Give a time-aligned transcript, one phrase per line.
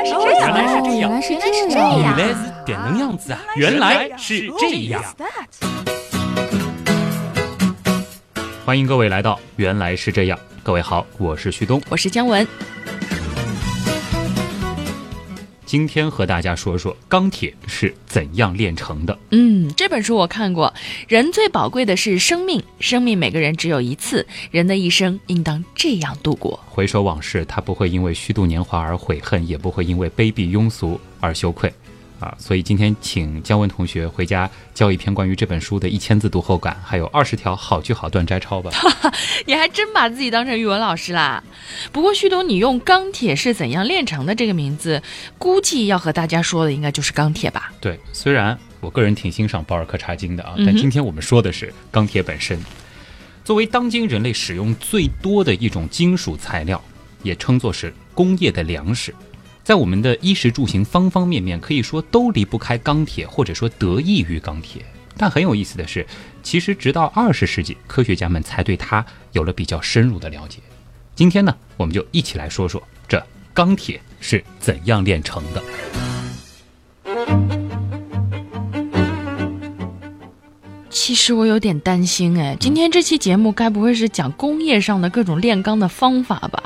[0.00, 2.00] 来是这样，原来是这样原来是原来是这样。
[2.00, 3.40] 原来是点能样子啊！
[3.56, 5.02] 原来是这样。
[8.64, 11.82] 欢迎各位来到《原来是这样》，各位好，我是旭东。
[11.90, 12.46] 我是姜文，
[15.70, 19.16] 今天和大家说说钢铁是怎样炼成的。
[19.30, 20.74] 嗯，这本书我看过。
[21.06, 26.58] 人最宝贵的是生命，生命每个人只有一次，人的一生应当这样度过。
[26.66, 31.72] 回首往事，他不会因为虚度年华而悔恨，也不会因为卑鄙庸俗而羞愧。
[32.20, 38.70] 啊，所以今天请姜文同学回家交一篇关于这本书的一千字读后感，还有二十条好句好段摘抄吧。
[39.46, 41.42] 你还真把自己当成语文老师啦？
[41.90, 45.02] 不过旭东，你用“钢铁是怎样炼成的”这个名字，
[45.38, 47.72] 估计要和大家说的应该就是钢铁吧？
[47.80, 52.60] 对，虽然我个人挺欣赏保尔柯察金的啊，但今天我们说的是钢铁本身。
[53.42, 56.80] 作为当今人类使用最多的一种金属材料，
[57.22, 59.14] 也称作是工业的粮食，
[59.70, 64.84] 在我们的衣食住行方方面面，可以说都离不开钢铁，或者说得益于钢铁。
[65.16, 66.04] 但很有意思的是，
[66.42, 70.58] 其实直到二十世纪，科学家们才对它有了比较深入的了解。
[71.14, 77.59] 今天呢，我们就一起来说说这钢铁是怎样炼成的。
[80.90, 86.62] 其实我有点担心哎，今天这期节目该不会是讲工业上的各种炼钢的方法吧？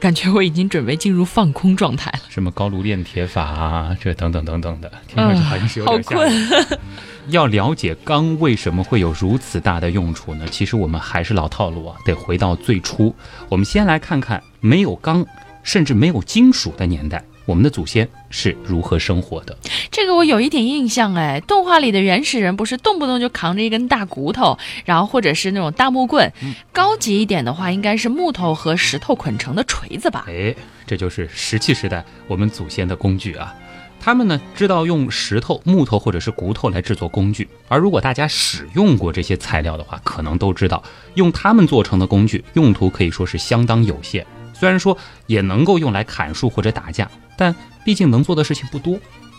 [0.00, 2.20] 感觉我已经准备进入放空状态了。
[2.28, 6.78] 什么高炉炼铁法啊，这等等等等的，听上去好像是有点吓好人。
[7.28, 10.46] 要了解钢为什么会有如此大的用处呢？
[10.50, 13.14] 其实我们还是老套路啊，得回到最初。
[13.48, 15.26] 我们先来看看没有钢，
[15.62, 19.56] 甚至没有金属的年代，我们的祖先是如何生活的。
[19.90, 26.30] 这个我有一点印象哎，动画里的原始人不是动不动就扛着一根大骨头，然后或者是那种大木棍，
[26.72, 30.26] 高级一点的话应该是木头和石头捆成的锤子吧？
[30.28, 30.54] 哎，
[30.86, 33.54] 这就是石器时代我们祖先的工具啊。
[33.98, 40.82] 他们呢知道用石头、木头或者是骨头来制作工具，而如果大家使用过这些材料的话，可能都知道，
[41.14, 44.24] 用它们做成的工具用途可以说是相当有限。
[44.54, 44.96] 虽然说
[45.26, 47.54] 也能够用来砍树或者打架，但
[47.84, 48.98] 毕竟能做的事情不多。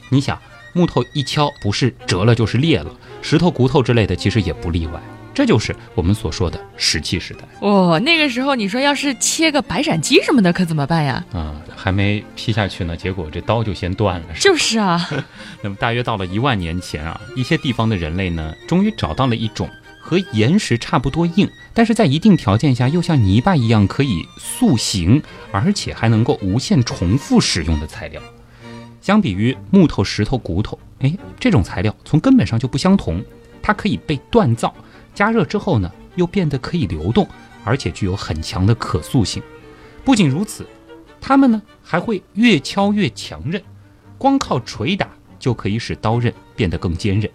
[0.09, 0.39] 你想，
[0.73, 2.91] 木头一敲不是折了就是裂了，
[3.21, 5.01] 石头、骨头之类的其实也不例外。
[5.33, 7.41] 这就是我们所说的石器时代。
[7.59, 11.23] 哦，那个时候你说要是切个白斩鸡什么的，可怎么办呀？
[11.31, 14.25] 啊、还没劈下去呢，结果这刀就先断了。
[14.33, 15.07] 是就是啊，
[15.61, 19.69] 那么大约到了一万年前啊，一些地方的人类呢，终于找到了一种
[20.07, 28.21] 和岩石差不多硬，但是在一定条件下又像泥巴一样可以塑形，而且还能够无限重复使用的材料。
[29.01, 33.21] 相比于木头、石头、骨头，哎，这种材料从根本上就不相同，
[33.61, 34.73] 它可以被锻造，
[35.13, 37.27] 加热之后呢，又变得可以流动，
[37.65, 39.43] 而且具有很强的可塑性。
[40.05, 40.65] 不仅如此，
[41.19, 43.61] 它们呢还会越敲越强韧，
[44.17, 47.29] 光靠捶打就可以使刀刃变得更坚韧。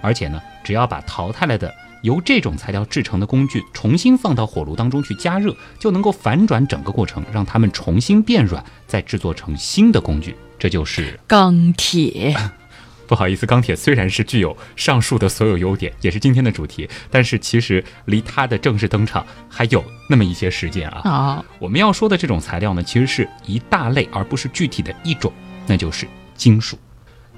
[0.00, 1.70] 而且呢，只要把淘汰了的
[2.02, 10.36] 由这种材料制成的工具重新放到火炉当中去加热，就能够反转整个过程，让它们重新变软，再制作成新的工具。
[10.58, 12.34] 这就是钢铁。
[13.06, 21.00] 不好意思，钢铁虽然是具有上述的所有优点，也是今天的主题，但是其实离它的正式登场还有那么一些时间啊。
[21.08, 25.32] 啊，我们要说的这种材料呢，其实是一大类，而不是具体的一种，
[25.66, 26.78] 那就是金属。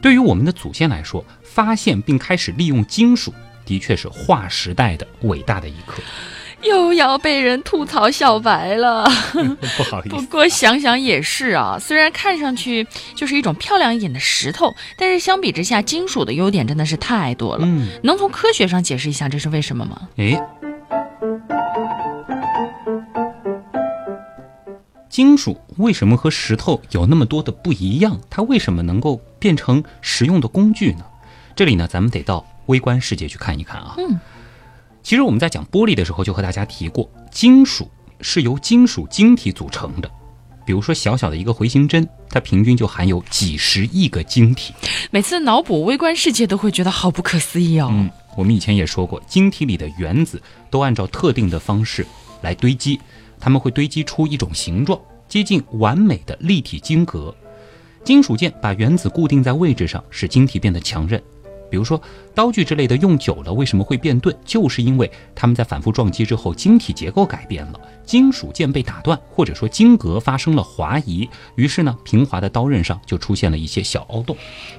[0.02, 3.32] 对于我们的祖先来说，发现并开始利用金属，
[3.70, 6.02] 的确是划时代的伟大的一刻。
[6.62, 9.04] 又要被人吐槽小白了。
[9.78, 17.64] 不好意思不，过想想也是啊，虽然看上去就是一种漂亮一点的石头，但是相比之下，金属的优点真的是太多了。
[17.64, 20.08] 嗯，能从科学上解释一下这是为什么吗？
[20.16, 20.36] 诶，
[25.08, 28.20] 金属为什么和石头有那么多的不一样？
[28.28, 31.04] 它为什么能够变成实用的工具呢？
[31.56, 33.94] 这里呢，咱们得到微观世界去看一看啊。
[33.98, 34.18] 嗯，
[35.02, 40.10] 其实我们在讲玻璃的时候就和大家提过，金属是由金属晶体组成的。
[40.64, 44.72] 比如说小小的一个回形针，它平均就含有几十亿个晶体。
[45.10, 47.88] 每次脑补微观世界都会觉得好不可思议哦。
[47.90, 50.40] 嗯，我们以前也说过，晶体里的原子
[50.70, 52.06] 都按照特定的方式
[52.42, 53.00] 来堆积，
[53.40, 57.34] 它们会堆积出一种形状，接近完美的立体晶格。
[58.04, 61.20] 金属键把原子固定在位置上，使晶体变得强韧。
[61.68, 62.00] 比如说
[62.34, 74.36] 刀具之类的用久了为什么会变钝，就是因为它们在反复撞击之后，晶体结构改变了，金属件被打断，或者说晶格发生了滑移，于是呢，平滑的刀刃上就出现了一些小凹洞。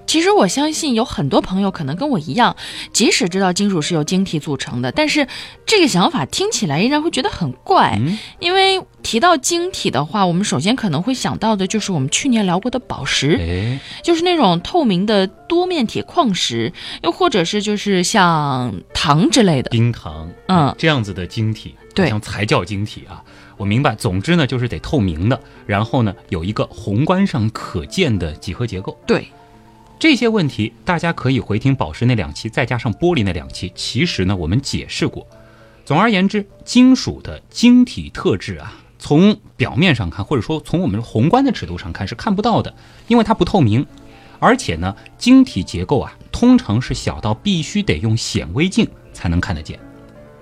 [0.07, 2.55] 其实我相信有很多朋友可能跟我一样，
[2.93, 5.27] 即使知道金属是由晶体组成的，但是
[5.65, 8.17] 这个想法听起来依然会觉得很怪，嗯。
[8.39, 16.71] 因为提到晶体的话，我们首先可能会想到的就是我们去年聊过的宝石，哎，就是那种透明的多面铁矿石，
[17.03, 19.69] 又或者是就是像糖之类的。
[19.69, 23.21] 冰糖，嗯这样子的晶体，对像才叫晶体啊。
[23.57, 28.97] 我明白，总之呢，就是得透明的，然后呢，有一个宏观上可见的几何结构。
[29.05, 29.27] 对，
[29.99, 33.69] 这些问题大家可以回听宝石那两期，再加上玻璃那两期。
[33.75, 35.27] 其实呢，我们解释过。
[35.83, 42.73] 总而言之，金属的晶体特质啊，从表面上看，或者说从我们宏观的尺度上看是看不到的，
[43.09, 43.85] 因为它不透明。
[44.39, 49.79] 而且呢，晶体结构啊，通常是小到必须得用显微镜才能看得见。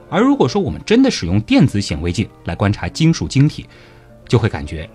[0.10, 3.66] 而如果说我们真的使用电子显微镜来观察金属晶体，
[4.28, 4.90] 就会感觉，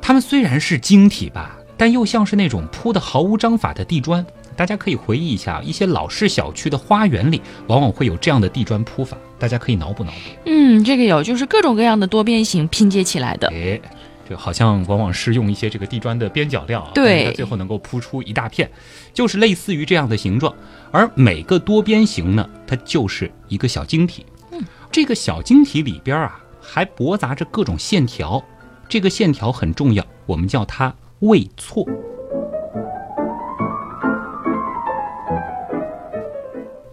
[0.00, 4.24] 它们虽然是晶体吧，但又像是那种铺的毫无章法的地砖。
[4.54, 10.18] 大家可以回忆一下，一些老式小区的花园里，往往会有这样的地砖铺法，大家可以脑补脑补。
[10.44, 13.48] 嗯，这个有，就是各种各样的多边形拼接起来的。
[13.48, 13.80] 哎，
[14.28, 18.70] 这好像往往是用一些这个地砖的边角料啊，对它最后能够铺出一大片，
[19.12, 20.54] 就是类似于这样的形状。
[20.90, 24.26] 而每个多边形呢，它就是一个小晶体。
[24.50, 28.42] 嗯，这个小晶体里边啊，还驳杂着各种线条，
[28.88, 31.86] 这个线条很重要，我们叫它位错。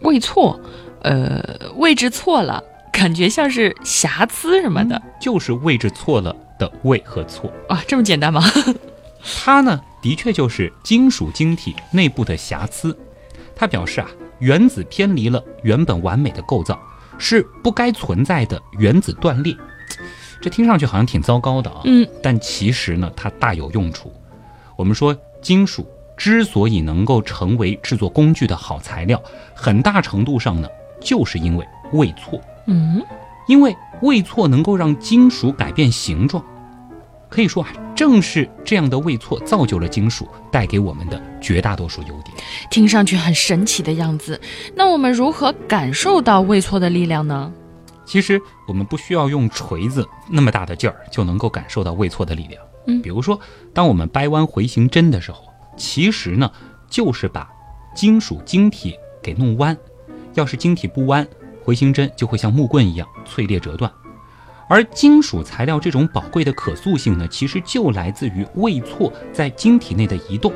[0.01, 0.59] 位错，
[1.01, 4.99] 呃，位置错了，感觉像是瑕疵什么的。
[5.19, 7.51] 就是位置错了的位和错。
[7.67, 8.41] 啊，这么简单吗？
[9.21, 12.97] 它呢，的确就是金属晶体内部的瑕疵。
[13.55, 14.07] 它表示啊，
[14.39, 16.79] 原子偏离了原本完美的构造，
[17.17, 19.55] 是不该存在的原子断裂。
[20.41, 24.13] 这听上去好像挺糟糕的啊，嗯，但其实呢，它大有用处。
[24.77, 25.85] 我们说，金属
[26.15, 29.21] 之所以能够成为制作工具的好材料，
[29.53, 30.69] 很大程度上呢，
[31.01, 32.39] 就是因为位错。
[32.67, 33.03] 嗯，
[33.49, 36.41] 因为位错能够让金属改变形状。
[37.29, 42.35] 可以说啊，正是这样的位错造就了金属带给我们的绝大多数优点。
[42.71, 44.39] 听上去很神奇的样子。
[44.75, 47.53] 那我们如何感受到位错的力量呢？
[48.05, 52.61] 其实我们不需要用锤子那么大的劲儿就能够感受到位错的力量。
[52.87, 53.39] 嗯比如说，
[53.71, 55.43] 当我们掰弯回形针的时候，
[55.77, 56.51] 其实呢
[56.89, 57.47] 就是把
[57.93, 59.77] 金属晶体给弄弯。
[60.33, 61.27] 要是晶体不弯，
[61.63, 63.91] 回形针就会像木棍一样脆裂折断。
[64.69, 70.53] 而金属材料这种宝贵的可塑性呢，其实就来自于位错在晶体内的移动。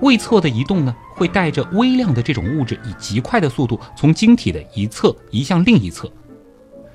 [0.00, 6.10] 位错的移动呢，会带着微量的这种物质以极快的速度从晶体的一侧移向另一侧。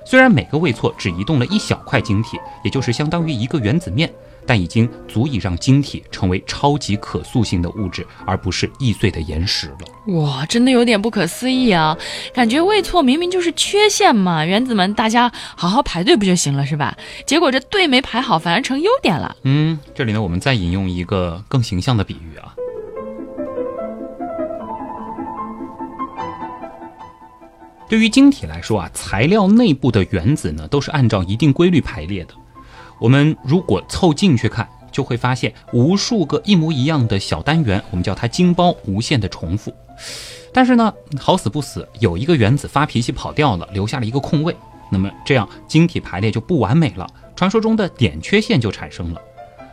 [0.04, 4.12] 虽然每个位错只移动了一小块晶体，也就是相当于一个原子面，
[4.48, 10.14] 但已经足以让晶体成为超级可塑性的物质，而不是易碎的岩石了。
[10.14, 11.94] 哇，真的有点不可思议啊！
[12.32, 16.96] 感觉位错明明就是缺陷嘛，原子们大家好好排队不就行了是吧？
[17.26, 19.36] 结果这队没排好，反而成优点了。
[19.42, 22.54] 嗯，这里呢，我们再引用一个更形象的比喻啊。
[27.86, 32.32] 对于晶体来说啊，材料内部的原子呢，都是按照一定规律排列的。
[32.98, 39.72] 我们如果凑近去看，就会发现无数个一模一样的小单元，我们叫它晶包，无限的重复。
[40.52, 44.56] 但是呢，好死不死，有一个原子发脾气跑掉了，留下了一个空位，
[44.90, 47.06] 那么这样晶体排列就不完美了，
[47.36, 49.20] 传说中的点缺陷就产生了。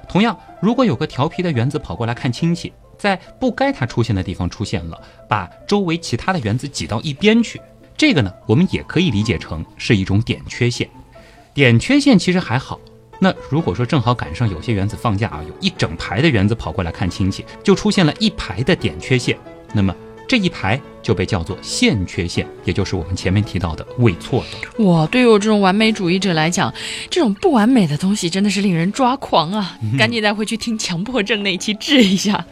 [0.07, 7.60] 同样，如果有个调皮的原子跑过来看亲戚，在不该它出现的地方出现了，把周围其他的原子挤到一边去，
[7.98, 10.88] 这个呢，我们也可以理解成是一种点缺陷。
[11.53, 12.79] 点缺陷其实还好。
[13.19, 19.38] 那如果说正好赶上有些原子放假啊，有一整排的原子跑过来看亲戚，就出现了一排的点缺陷，
[19.74, 19.95] 那么
[20.27, 24.84] 这一排就被叫做线缺陷，也就是我们前面提到的位错的。
[24.84, 26.74] 哇，对于我这种完美主义者来讲，
[27.10, 29.77] 这种不完美的东西真的是令人抓狂啊！
[29.98, 32.43] 赶紧带回去听强迫症那一期治一下。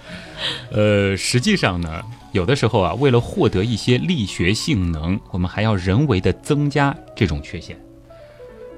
[0.71, 2.01] 呃，实际上呢，
[2.31, 7.75] 有的时候啊，为了获得一些力学性能，我们还要人为的增加这种缺陷。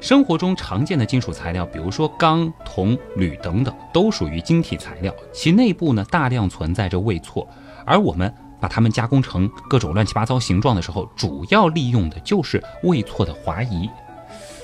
[0.06, 7.48] 生活中常见的金属材料，比如说钢、铜、铝等等，都属于晶体材料，其内部呢大量存在着位错，
[7.88, 13.90] 而我们把它们加工成各种乱七八糟形状的时候，主要利用的就是位错的滑移。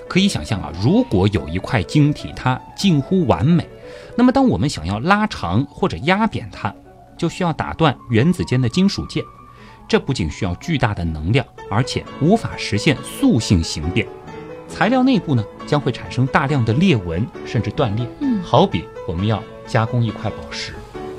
[0.07, 3.67] 可以想象啊，如果有一块晶体它近乎完美，
[4.15, 6.71] 那么当我们想要拉长或者压扁它，
[7.17, 9.23] 就需要打断原子间的金属键。
[9.87, 14.07] 这不仅需要巨大的能量，而且无法实现塑性形变。
[14.71, 18.07] 材料内部呢将会产生大量的裂纹，甚至断裂。
[18.21, 20.73] 嗯好比我们要加工一块宝石，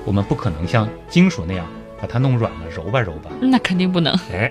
[0.05, 1.67] 我们不可能像金属那样
[2.01, 3.31] 把它弄软了揉吧揉吧。
[3.41, 4.13] 那肯定不能。
[4.33, 4.51] 哎，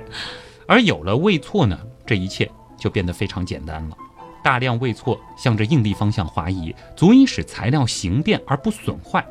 [0.67, 3.98] 而有了位错呢，这一切就变得非常简单了。
[4.43, 9.25] 大量位错向着应力方向滑移，足以使材料形变而不损坏。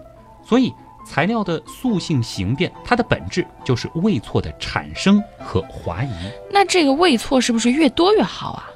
[0.47, 0.73] 所以，
[1.07, 6.11] 材料的塑性形变，它的本质就是位错的产生和滑移。
[6.51, 8.69] 那这个位错是不是越多越好啊？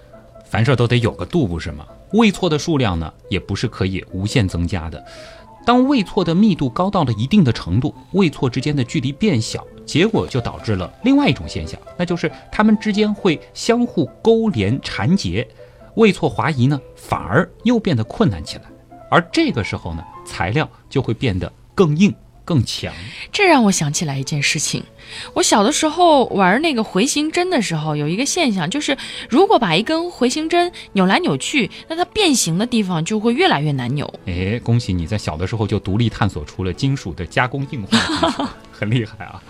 [0.55, 1.85] 凡事都得有个度，不是吗？
[2.13, 5.05] 位错的数量呢，也不是可以无限增加的。
[5.67, 15.45] 当位错的密度高到了一定的程度，位错之间的距离变小，结果就导致了另外一种现象，那就是它们之间会相互勾连缠结，
[15.97, 18.63] 位错滑移呢，反而又变得困难起来。
[19.11, 22.15] 而这个时候呢，材料就会变得更硬。
[22.45, 22.93] 更强，
[23.33, 24.83] 这让我想起来一件事情。
[25.35, 28.97] 我小的时候玩那个回形针的时候，有一个现象，就是
[29.29, 34.13] 如果把一根回形针扭来扭去，那它变形的地方就会越来越难扭。
[34.27, 39.43] 哎，恭喜你在小的时候就独立探索出了金属的加工硬化， 很厉害啊！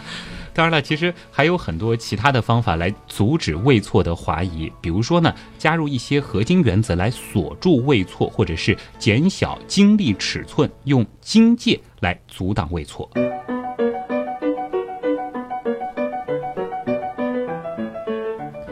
[0.55, 13.11] 当然了，其实还有很多其他的方法来阻止胃错的滑移，比如说呢，加入一些合金原子来锁住胃错，或者是减小晶粒尺寸，用晶介来阻挡胃错。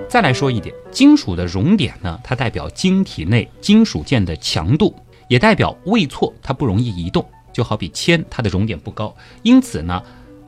[0.08, 4.94] 再来说一点，金属的熔点呢，它代表晶体内金属件的强度，
[5.26, 7.28] 也代表胃错它不容易移动。
[7.52, 9.12] 就好比铅，它的熔点不高，
[9.42, 10.00] 因此呢。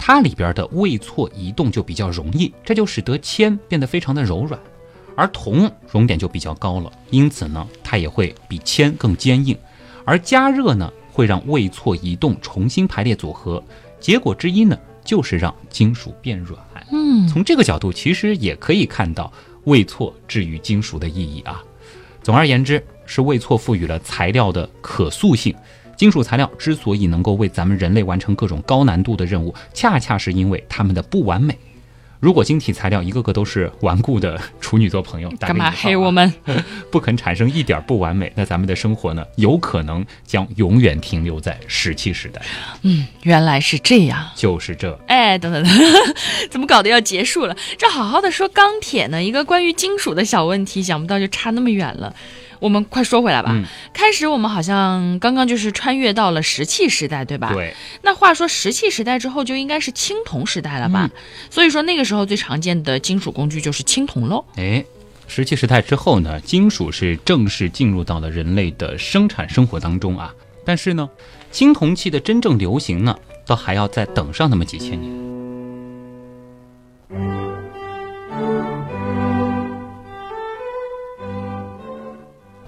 [0.07, 4.61] 它里边的位错移动就比较容易，这就使得铅变得非常的柔软，
[5.17, 9.57] 而铜熔点就比较高了，因此呢，它也会比铅更坚硬。
[10.05, 13.65] 而加热呢，会让位错移动重新排列组合，
[13.99, 16.61] 结果之一呢，就是让金属变软。
[16.93, 19.33] 嗯，从这个角度，其实也可以看到
[19.65, 21.65] 位错置于金属的意义啊。
[22.23, 25.55] 总而言之，是位错赋予了材料的可塑性。
[25.97, 31.57] 金属材料之所以能够为咱们人类完成各种高难度的任务，恰恰是因为它们的不完美。
[32.21, 36.33] 如果晶体材料一个个都是顽固的处女座朋友，干嘛黑我们？
[36.91, 42.41] 不肯产生一点不完美，那咱们的生活呢，有可能将永远停留在石器时代。
[42.81, 44.99] 嗯，原来是这样，就是这。
[45.07, 45.73] 哎，等等等，
[46.51, 47.55] 怎么搞得要结束了？
[47.77, 52.15] 这好好的说钢铁呢，一个关于金属的小问题，想不到就差那么远了。
[52.59, 53.55] 我们快说回来吧。
[53.93, 57.53] 开始我们好像刚刚就是穿越到了石器时代，对吧？
[57.53, 57.75] 对。
[58.03, 61.11] 那话说石器时代之后就应该是青铜时代了吧？
[61.51, 64.45] 所以说那个时候最常见的金属工具就是青铜喽。
[64.57, 64.85] 哎，
[65.27, 70.35] 石器时代之后呢，金属是正式进入到了人类的生产生活当中啊。
[70.65, 71.09] 但是呢，
[71.51, 75.24] 青铜器的真正流行呢，倒还要再等上那么几千年。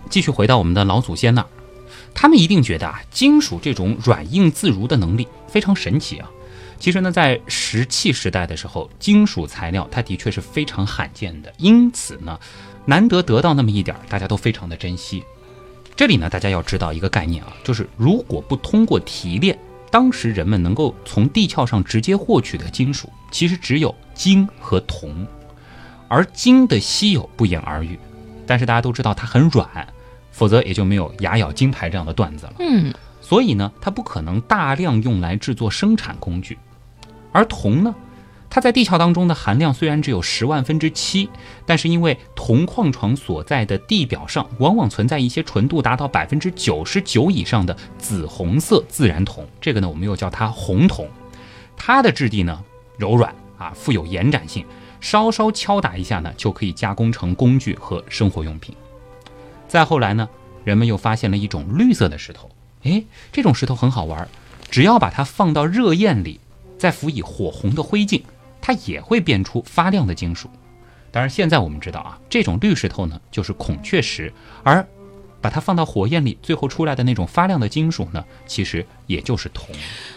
[0.08, 1.46] 继续回到我们的老祖先那儿，
[2.14, 6.30] 他们一定觉得啊，金属这种软硬自如的能力非常神奇啊。
[6.78, 12.38] 其实呢，在石器时代的时候，金属材料它的确是非常罕见的，因此呢，
[12.84, 15.25] 难得得到那么一点，大家都非常的珍惜。
[15.96, 19.58] 这里呢，大家要知道一个概念啊，就是如果不通过提炼，
[19.90, 25.26] 当时人们能够从地壳上直接获取的金属，其实只有金和铜，
[26.08, 27.98] 而金的稀有不言而喻，
[28.46, 29.88] 但是大家都知道它很软。
[30.37, 32.52] 否则也就没有牙咬金牌这样的段子了。
[32.59, 36.59] 嗯，所以呢，它不可能大量用来制作生产工具。
[37.33, 37.95] 而铜呢，
[38.50, 41.31] 它在地壳当中的含量虽然只有十万分之七，
[41.64, 51.09] 但是因为铜矿床所在的地表上往往存在一些纯度达到百分之九十九以上的紫红色自然铜，这个呢，我们又叫它红铜。
[51.78, 52.62] 它的质地呢
[52.99, 54.66] 柔软啊，富有延展性，
[55.00, 58.76] 稍稍敲打一下呢，就可以加工成工具和生活用品。
[59.68, 60.28] 再后来呢，
[60.64, 62.50] 人们又发现了一种绿色的石头，
[62.85, 64.28] 哎，这种石头很好玩，
[64.70, 66.40] 只要把它放到热焰里，
[66.78, 68.23] 再辅以火红的灰烬，
[68.61, 70.49] 它也会变出发亮的金属。
[71.11, 74.32] 当然，现在我们知道啊，这种绿石头呢，就是孔雀石，
[74.62, 74.87] 而。
[75.47, 79.65] 把它放到火焰里，最后出来的那种发亮的金属呢，其实也就是铜。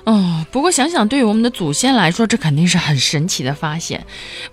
[0.05, 4.03] 哦，不过想想，对于我们的祖先来说，这肯定是很神奇的发现。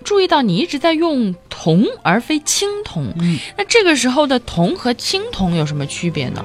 [0.04, 6.44] 注意到你一直在用铜而非青铜，嗯，那这个时候的铜和青铜有什么区别呢？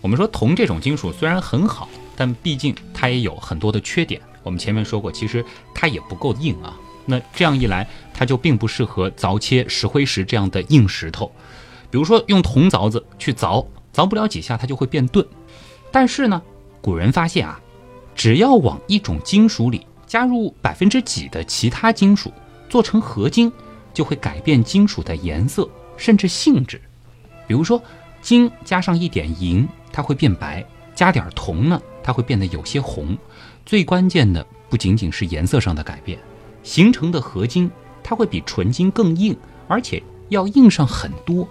[0.00, 4.20] 我们说铜这种金属虽然很好，但毕竟它也有很多的缺点。
[4.42, 6.76] 我们前面说过，其实它也不够硬啊。
[7.06, 11.30] 那这样一来，它就并不适合凿切石灰石这样的硬石头。
[11.90, 15.26] 比如说用铜凿子去凿，凿不了几下它就会变钝。
[15.90, 16.42] 但是呢，
[16.80, 17.60] 古人发现啊，
[18.14, 22.32] 只要往一种金属里加入百分之几的其他金属，
[22.68, 23.50] 做成合金，
[23.94, 26.80] 就会改变金属的颜色甚至性质。
[27.46, 27.82] 比如说
[28.20, 30.62] 金加上一点银，它会变白；
[30.94, 33.16] 加点铜呢，它会变得有些红。
[33.64, 36.18] 最关键的不仅仅是颜色上的改变，
[36.62, 37.70] 形成的合金
[38.02, 39.34] 它会比纯金更硬，
[39.66, 41.48] 而且要硬上很多。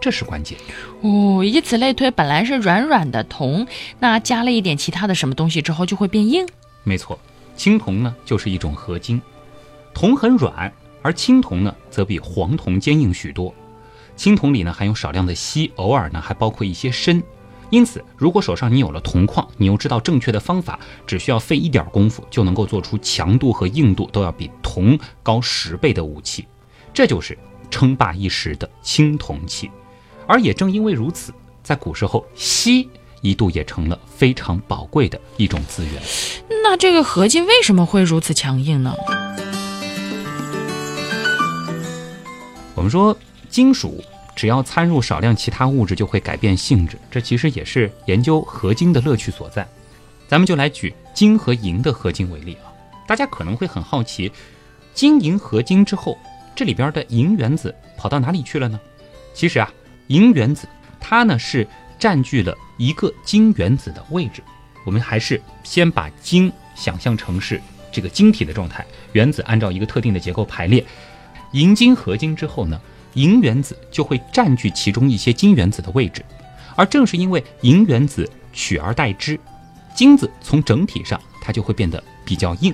[0.00, 0.58] 这是关键。
[1.02, 3.66] 哦，以此类推，本来是软软的铜，
[3.98, 6.46] 那加了一点其他的什么东西之后，就会变硬。
[6.84, 7.18] 没错，
[7.56, 9.20] 青铜呢就是一种合金，
[9.92, 13.54] 铜很软，而青铜呢则比黄铜坚硬许多。
[14.16, 17.22] 青铜里呢含有少量的锡，偶尔呢还包括一些砷。
[17.70, 26.46] 因此，如果手上你有了铜矿，你又知道正确的方法，只需要费一点功夫，就能够做出强度和硬度都要比铜高十倍的武器。
[26.94, 27.36] 这就是
[27.70, 29.70] 称霸一时的青铜器。
[30.28, 31.32] 而也正因为如此，
[31.64, 32.88] 在古时候，锡
[33.22, 35.94] 一度也成了非常宝贵的一种资源。
[36.62, 38.94] 那这个合金为什么会如此强硬呢？
[42.76, 43.16] 我们说
[43.48, 44.00] 金属。
[44.36, 46.96] 只要掺入少量其他物质，就会改变性质。
[47.10, 49.66] 这其实也是研究合金的乐趣所在。
[50.28, 52.70] 咱们就来举金和银的合金为例啊，
[53.04, 54.30] 大家可能会很好奇，
[54.94, 56.16] 金银合金之后，
[56.54, 58.78] 这里边的银原子跑到哪里去了呢？
[59.34, 59.68] 其实啊，
[60.08, 60.68] 银原子
[61.00, 61.66] 它呢是
[61.98, 64.42] 占据了一个金原子的位置。
[64.84, 67.60] 我们还是先把金想象成是
[67.92, 70.84] 这个晶体的状态，原子按照一个特定的结构排列。
[71.52, 72.78] 银金合金之后呢？
[73.14, 76.24] 银原子就会占据其中一些金原子的位置，
[76.76, 79.40] 而正是因为银原子取而代之，
[79.94, 82.72] 金子从整体上它就会变得比较硬。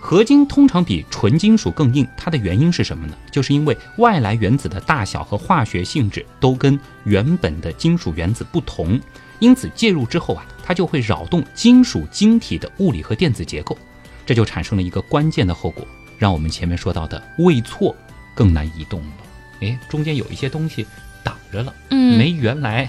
[0.00, 3.14] 合金通常比纯金属更硬，它的原因是什么呢？
[3.30, 8.98] 就是因为外来原子的大小和化学性质都跟原本的金属原子不同，
[9.40, 13.76] 因此介入之后啊，它就会扰动金属晶体的物理和电子结构，
[14.24, 15.86] 这就产生了一个关键的后果，
[16.16, 17.94] 让我们前面说到的位错
[18.34, 19.12] 更难移动了。
[19.60, 20.86] 哎，中间有一些东西
[21.24, 22.88] 挡着了，嗯，没原来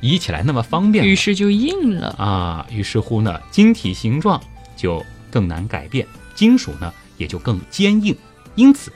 [0.00, 2.66] 移起来那么方便，于是就硬了啊。
[2.70, 4.42] 于是乎呢，晶体形状
[4.76, 6.04] 就更难改变，
[6.40, 8.16] 金属呢也就更坚硬。
[8.54, 8.90] 因此，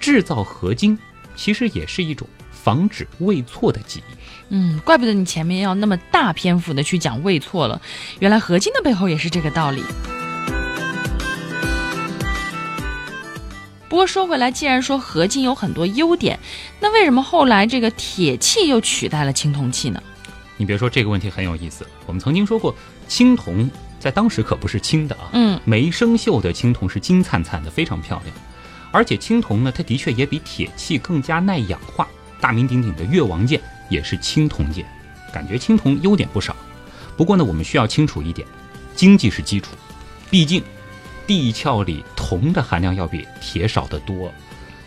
[0.00, 0.98] 制造合金
[1.36, 4.14] 其实也是一种防止位错的技艺。
[4.48, 7.78] 嗯，怪不得你前面要那么大篇幅的去讲位错了，
[8.20, 9.84] 原来合金的背后也是这个道理。
[13.90, 16.40] 不过说回来，既然说合金有很多优点，
[16.80, 20.02] 那为什么后来这个铁器又取代了青铜器呢？
[20.56, 21.86] 你别说这个问题很有意思。
[22.06, 22.74] 我们曾经说过，
[23.06, 28.36] 青铜在当时可不是轻的啊，嗯，没生锈的青铜是金灿灿的，非常漂亮。
[28.90, 32.06] 而且青铜呢，它的确也比铁器更加耐氧化。
[32.40, 34.86] 大名鼎鼎的越王剑也是青铜剑，
[35.32, 36.54] 感觉青铜优点不少。
[37.16, 38.46] 不过呢，我们需要清楚一点，
[38.94, 39.70] 经济是基础，
[40.30, 40.62] 毕竟。
[41.26, 44.32] 地壳里铜的含量要比铁少得多，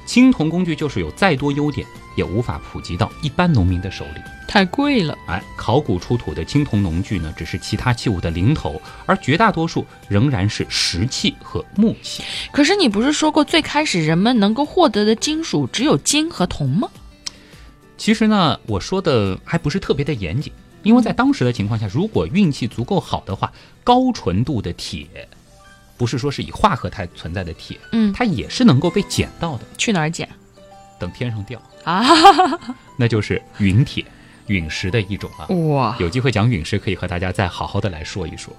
[0.07, 1.85] 青铜工具就是有再多优点，
[2.21, 5.17] 也无法普及到一般农民的手里，太贵了。
[5.27, 12.23] 哎，考古出土的青铜农具呢，只是其他器物的零头，而绝大多数仍然是石器和木器。
[12.51, 16.87] 可是你不是说过，最开始人们能够获得的金属只有金和铜吗？
[17.97, 20.53] 其实呢，我说的还不是特别的严谨，
[20.83, 23.51] 因为在当时的情况下，如果运气足够好的话，
[23.83, 25.07] 高纯度的铁。
[25.97, 29.63] 不是说是以化合态存在的铁，嗯，它也是能够被捡到的。
[29.77, 30.27] 去哪儿捡？
[31.01, 32.01] 等天上掉啊！
[32.95, 34.05] 那就是陨铁、
[34.45, 35.47] 陨石的一种啊。
[35.47, 35.97] 哇！
[35.99, 38.55] 有机会讲陨石，可以和大家再好好的来说一说。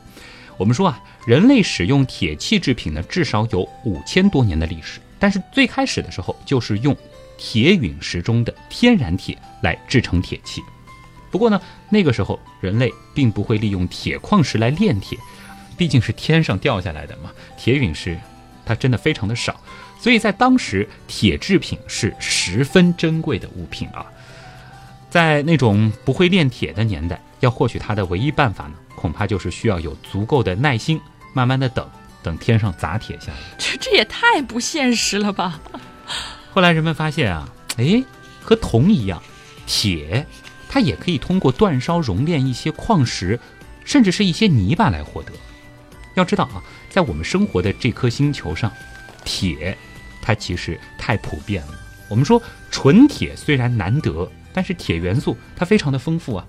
[0.59, 5.01] 我们说啊，人类使用铁器制品呢，至少有五千多年的历史。
[5.19, 6.97] 但是最开始的时候，就是用
[7.39, 10.61] 铁陨石中的天然铁来制成铁器。
[11.31, 15.17] 不过呢，那个时候人类并不会利用铁矿石来炼铁。
[15.75, 18.17] 毕竟是天上掉下来的嘛，铁陨石，
[18.65, 19.59] 它真的非常的少，
[20.03, 24.05] 所以在当时铁制品是十分珍贵的物品啊。
[25.09, 31.01] 在那种不会炼铁的年代，要获取它的唯一办法呢，恐怕就是需要有足够的耐心，
[31.33, 31.89] 慢慢的等，
[32.21, 33.39] 等天上砸铁下来。
[33.57, 35.61] 这这也太不现实了吧！
[36.53, 38.03] 后来人们发现啊，哎，
[38.43, 39.23] 和铜一样，
[39.67, 40.27] 铁
[40.69, 43.39] 它也可以通过煅烧熔炼一些矿石，
[43.85, 45.31] 甚至是一些泥巴来获得。
[46.15, 48.73] 要知道啊，在我们生活的这颗星球上，
[49.25, 49.77] 铁
[50.23, 51.75] 它其实太普遍了。
[52.09, 56.47] 我们说纯铁虽然难得，但是铁元素它非常的丰富啊。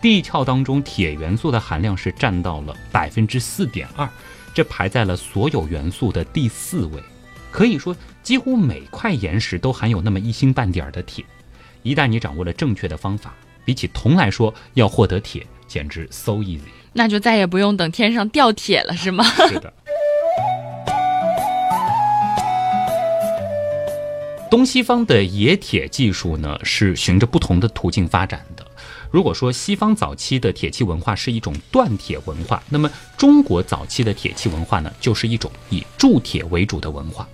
[0.00, 4.08] 地壳当中铁元素的含量是占到了百分之四点二，
[4.54, 7.02] 这排在了所有元素的第四位。
[7.50, 11.24] 可以说，几乎每块岩石都含有那么一星半点的铁。
[11.82, 16.60] 一旦你掌握了正确的方法，比起铜来说，要获得铁简直 so easy。
[16.92, 19.24] 那就再也不用等天上掉铁了，是吗？
[19.48, 19.72] 是的。
[24.50, 28.66] 东西方的冶铁技术呢，是循着不同的途径发展的。
[29.08, 37.28] 如果说西方早期的铁器文化是一种锻铁文化，那么中国早期的铁器文化呢，就是一种以铸铁为主的文化。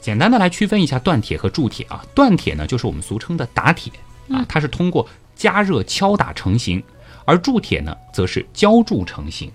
[0.00, 3.92] 简单的来区分一下锻铁和铸铁啊，锻铁呢，就是我们俗称的打铁。
[4.28, 6.80] 啊，它是通过加热敲打成型，
[7.24, 9.50] 而铸铁呢，则是浇铸成型。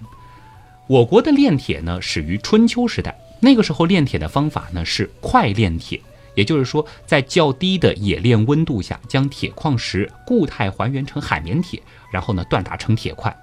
[0.87, 5.99] 我国的炼铁呢，始于春秋时代，那个时候炼铁的方法呢是快炼铁，
[6.37, 13.35] 也就是说，在较低的冶炼温度下，将铁矿石固态还原成海绵铁，然后呢锻打成铁块。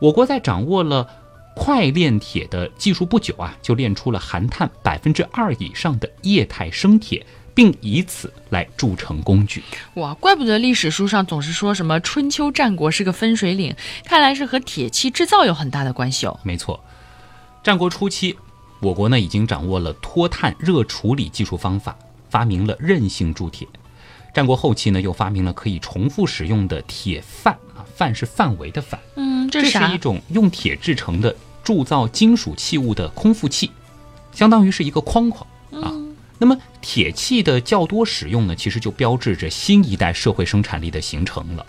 [0.00, 1.08] 我国在掌握了
[1.54, 7.24] 快炼铁的技术不久啊，就炼出了含碳百分之二以上的液态生铁。
[7.58, 9.64] 并以此来铸成工具。
[9.94, 16.38] 哇，怪不得历史书上总是说什么春秋战国是个分水岭，看来是和铁器制造有很大的关系哦。
[16.44, 16.78] 没错，
[17.64, 18.36] 战国初期，
[18.78, 21.98] 我国呢已经掌握了脱碳热处理技术方法，
[22.30, 23.66] 发明了韧性铸铁。
[24.34, 29.00] 战国后期呢，又发明了可以重复使用的铁范啊，范是范围的范。
[29.16, 33.70] 嗯，这是一种用铁制成的铸造金属器物的空腹器，
[34.32, 35.46] 相当于是一个框框
[35.82, 35.92] 啊。
[36.38, 41.66] 那么铁器的较多使用呢，其实就标志着新一代社会生产力的形成了。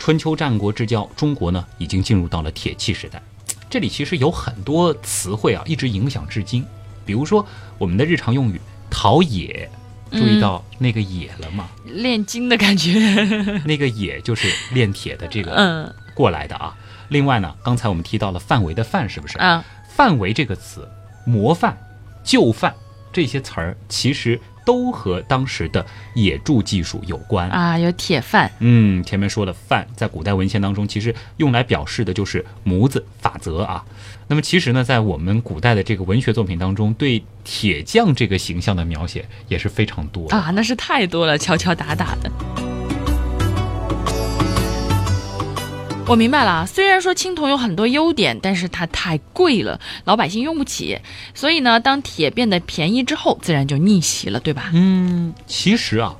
[0.00, 3.22] 春秋战国之交，中国呢已经进入到了铁器时代。
[3.68, 6.64] 这里其实有很多词汇啊，一直影响至今。
[7.04, 7.46] 比如说
[7.78, 8.60] 我们的日常用语
[8.90, 9.70] “陶冶”，
[10.10, 11.68] 注意到那个“冶”了吗？
[11.84, 12.92] 炼金的感觉。
[13.64, 16.74] 那个“冶”就是炼铁的这个过来的啊。
[17.08, 19.38] 另外呢，刚才我们提到了“范围”的“范”，是不是？
[19.38, 19.64] 啊。
[19.88, 20.88] 范围这个词，
[21.24, 21.76] 模范、
[22.22, 22.74] 就范。
[23.12, 28.50] 这些词儿其实都和当时的冶铸技术有关啊，有铁范。
[28.60, 33.84] 嗯，前面说的范，在古代文献当中，其实用来表示的就是模子、法则啊。
[34.30, 42.30] 那么其实呢，在我们古代的这个文学作品当中，对铁匠这个形象的描写也是非常多啊，那是太多了，敲敲打打的。
[46.06, 51.00] 我明白了，虽然说青铜有很多优点，但是它太贵了，老百姓用不起。
[51.34, 54.70] 所以呢，当铁变得便宜之后，自然就逆袭了，对吧？
[54.72, 56.14] 嗯，其实啊，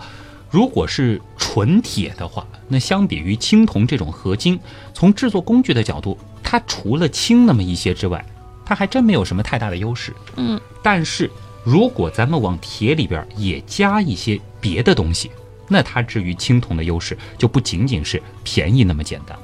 [0.50, 4.58] 如果是纯铁的话，那相比于青铜这种合金，
[4.92, 6.18] 从制作工具的角度，
[6.50, 8.26] 它除了轻那么一些之外，
[8.64, 10.12] 它还真没有什么太大的优势。
[10.34, 11.30] 嗯，但是
[11.62, 15.30] 如果咱们往铁里边也加一些别的东西，
[15.68, 19.38] 那它至于青铜的优势就不仅仅是便宜那么简单。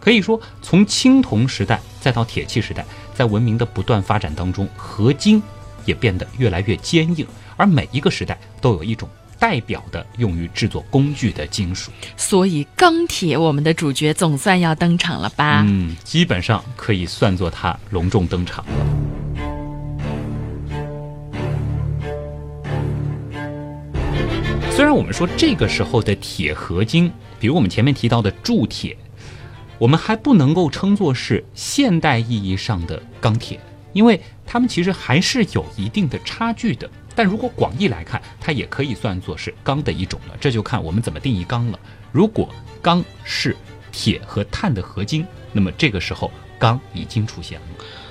[0.00, 5.40] 可以说，从青铜时代再到铁器时代，在文明的不断发展当中，合金
[5.84, 7.24] 也变得越来越坚硬。
[7.56, 9.08] 而每一个时代都有一种
[9.42, 11.90] 代表的用于制作工具的金属。
[12.16, 15.64] 所以，钢铁，我们的主角总算要登场了吧？
[15.66, 18.72] 嗯，基本上可以算作它隆重登场了。
[24.70, 28.96] 虽然我们说这个时候的铁合金，比如我们前面提到的铸铁。
[29.78, 33.58] 我们还不能够称作是现代意义上的钢铁，
[33.92, 36.88] 因为它们其实还是有一定的差距的。
[37.14, 40.36] 但如果广义来看，它也可以算作是钢的一种了。
[40.40, 41.78] 这就看我们怎么定义钢了。
[42.10, 42.48] 如果
[42.80, 43.56] 钢是
[43.90, 47.66] 铁和碳的合金，那么这个时候钢已经出现了。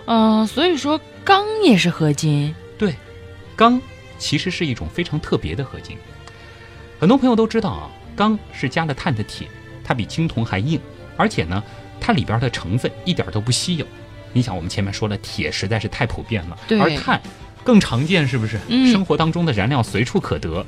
[0.06, 2.54] 嗯，所以说钢也是合金。
[2.78, 2.96] 对，
[3.56, 3.82] 钢
[4.18, 5.98] 其实是一种非常特别的合金。
[7.00, 9.48] 很多朋友都知道啊，钢是加了碳的铁，
[9.84, 10.80] 它比青铜还硬。
[11.18, 11.64] 而且呢，
[12.00, 13.86] 它里边的成分一点都不稀有。
[14.34, 17.22] 你想，我们前面说了，铁实在是太普遍了，而碳
[17.64, 18.60] 更常见，是不是？
[18.92, 20.66] 生活当中的燃料随处可得。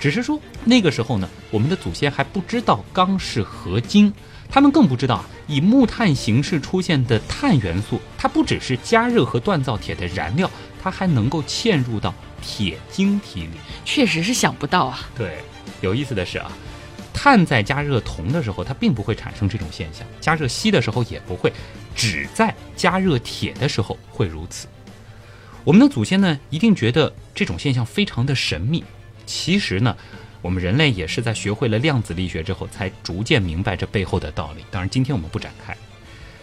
[0.00, 4.12] 只是说那个时候呢，我们的祖先还不知道钢是合金，
[4.48, 10.50] 他们更不知道以木炭形式出现的碳元素，它不只是加热和锻造铁的燃料，
[10.82, 13.52] 它还能够嵌入到铁晶体里。
[13.84, 15.00] 确实是想不到啊。
[15.16, 15.36] 对，
[15.80, 16.50] 有意思的是啊。
[17.14, 21.52] 碳在加热铜的时候，它并不会产生这种现象；加热锡的时候也不会，
[21.94, 24.66] 只在加热铁的时候会如此。
[25.64, 28.82] 我们的祖先呢，一定觉得这种现象非常的神秘。
[29.24, 29.96] 其实呢，
[30.40, 34.64] 我们人类也是在学会了量子力学之后，才逐渐明白这背后的道理。
[34.70, 35.76] 当然，今天我们不展开。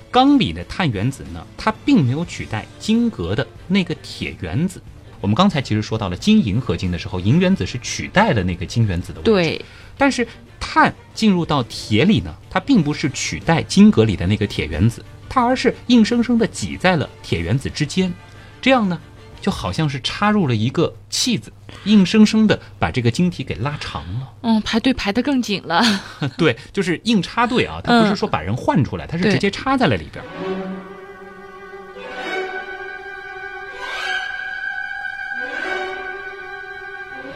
[0.10, 4.82] 钢里的碳原子呢，它并没有取代晶格的那个铁原子。
[5.21, 9.32] 我们刚才其实说到了金银合金的时候，银原子是取代了那个金原子的位置。
[9.32, 9.65] 对，
[9.97, 10.27] 但是。
[10.62, 18.13] 碳进入到铁里呢，它并不是取代晶格里的那个铁原子，它而是硬生生的挤在了铁原子之间，
[18.62, 19.00] 这样呢，
[19.41, 21.52] 就好像是插入了一个气子，
[21.86, 24.34] 硬生生的把这个晶体给拉长了。
[24.41, 25.84] 嗯，排队排得更紧了。
[26.38, 30.24] 对，就是硬插队啊，它不是说把人换出来，它是直接插在了里边。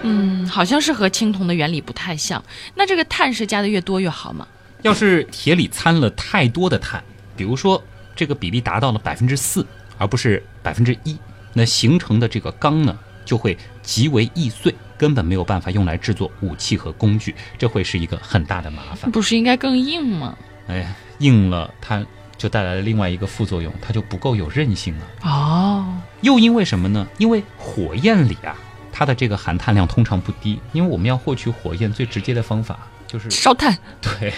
[0.06, 2.44] 嗯，好像是和青铜的原理不太像。
[2.76, 4.46] 那这个碳是加的越多越好吗？
[4.82, 7.02] 要是铁里掺了太多的碳，
[7.38, 7.82] 比如说
[8.14, 9.66] 这个比例达到了百分之四，
[10.04, 11.18] 而不是百分之一，
[11.54, 19.10] 那形成的这个钢呢就会极为易碎，根本没有办法用来制作武器和工具，这会是一个很大的麻烦。
[19.10, 20.38] 不是应该更硬吗？
[20.68, 25.06] 哎，硬了它就带来了另外一个副作用，它就不够有韧性了。
[25.22, 27.08] 哦，又因为什么呢？
[27.18, 28.58] 因为火焰里啊，
[28.92, 33.78] 它的这个含碳量通常不低，因为我们要获取火焰最直接的方法就是烧炭。
[34.02, 34.34] 对，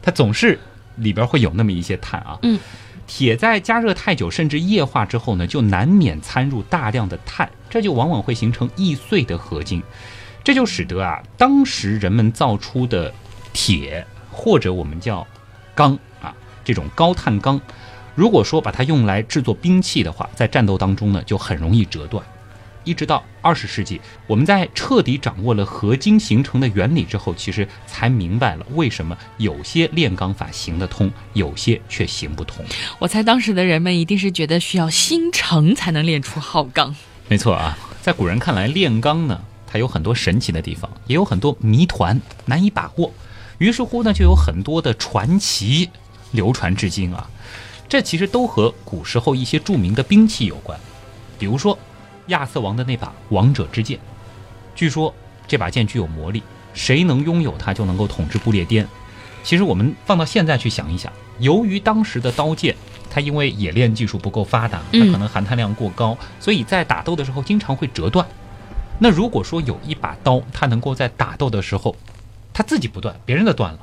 [0.00, 0.58] 它总是
[0.96, 2.38] 里边会有那么一些碳啊。
[2.40, 2.58] 嗯。
[3.14, 9.82] 铁在加热太久，甚至液化之后呢，就难免掺入大量的碳，这就往往会形成易碎的合金，
[10.42, 13.12] 这就使得啊，当时人们造出的
[13.52, 15.26] 铁或者我们叫
[15.74, 17.60] 钢啊这种高碳钢，
[18.14, 22.24] 如果说把它用来制作兵器的话，在战斗当中呢，就很容易折断。
[22.84, 32.64] 一直到二十世纪，我们在彻底掌握了合金形成的原理之后，其实才明白了为什么有些炼钢法行得通，有些却行不通。
[32.98, 36.94] 我猜当时的人们一定是觉得需要心诚才能炼出好钢。
[37.28, 43.12] 没错啊，在古人看来，炼钢呢，它有很多神奇的地方，也有很多谜团难以把握。
[43.58, 45.88] 于是乎呢，就有很多的传奇
[46.32, 47.30] 流传至今啊。
[47.88, 50.78] 这其实都和古时候一些著名的兵器有关，
[51.38, 51.78] 比如说。
[52.26, 53.98] 亚瑟王的那把王者之剑，
[54.74, 55.14] 据说
[55.46, 58.86] 这把剑具有魔力，谁能拥有它就能够统治不列颠。
[59.42, 62.76] 其实我们放到现在去想一想，由于当时的刀剑，
[63.10, 68.24] 它因为冶炼技术不够发达，它可能含碳量过高，所以在打斗的时候经常会折断。
[69.00, 71.96] 那如果说有一把刀，它能够在打斗的时候，
[72.52, 73.80] 它自己不断，别人的断了，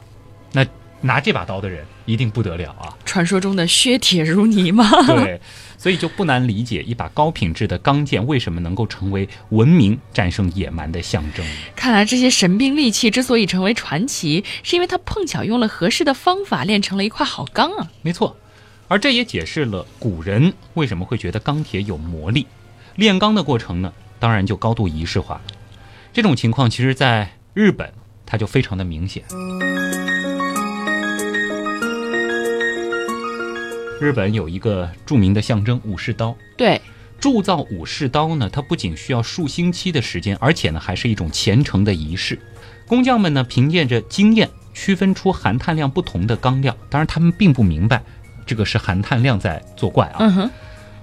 [0.54, 0.65] 那
[1.02, 2.95] 拿这把刀的人一定不得了啊！
[3.06, 4.86] 传说中的削铁如泥吗？
[5.08, 5.41] 对。
[5.80, 11.46] 所以就不难理解，一把高品质的钢剑为什么能够成为文明战胜野蛮的象征。
[11.74, 17.89] 看来这些神兵利器之所以成为传奇，是因为它碰巧用了合适的方法炼成了一块好钢啊。
[18.02, 18.36] 没错，
[18.89, 22.46] 而这也解释了古人为什么会觉得钢铁有魔力。
[22.96, 25.42] 炼钢的过程呢，当然就高度仪式化了。
[26.12, 27.94] 这种情况其实在日本，
[28.26, 29.24] 它就非常的明显。
[34.00, 36.82] 日本有一个著名的象征武士刀，对，
[37.20, 42.40] 铸造武士刀呢，它不仅需要数星期的时间，而且呢，还是一种虔诚的仪式。
[42.88, 48.02] 工匠们呢，凭借着经验区分出含碳量不同的钢料，当然他们并不明白
[48.46, 50.16] 这个是含碳量在作怪啊。
[50.20, 50.50] 嗯哼，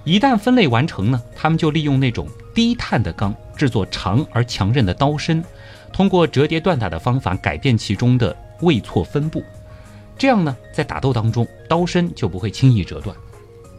[0.03, 5.45] 一旦分类完成呢，他们就利用那种低碳的钢制作长而强韧的刀身，
[5.93, 9.43] 通过折叠锻打的方法改变其中的位错分布。
[10.17, 13.15] 这样呢，在打斗当中，刀身就不会轻易折断。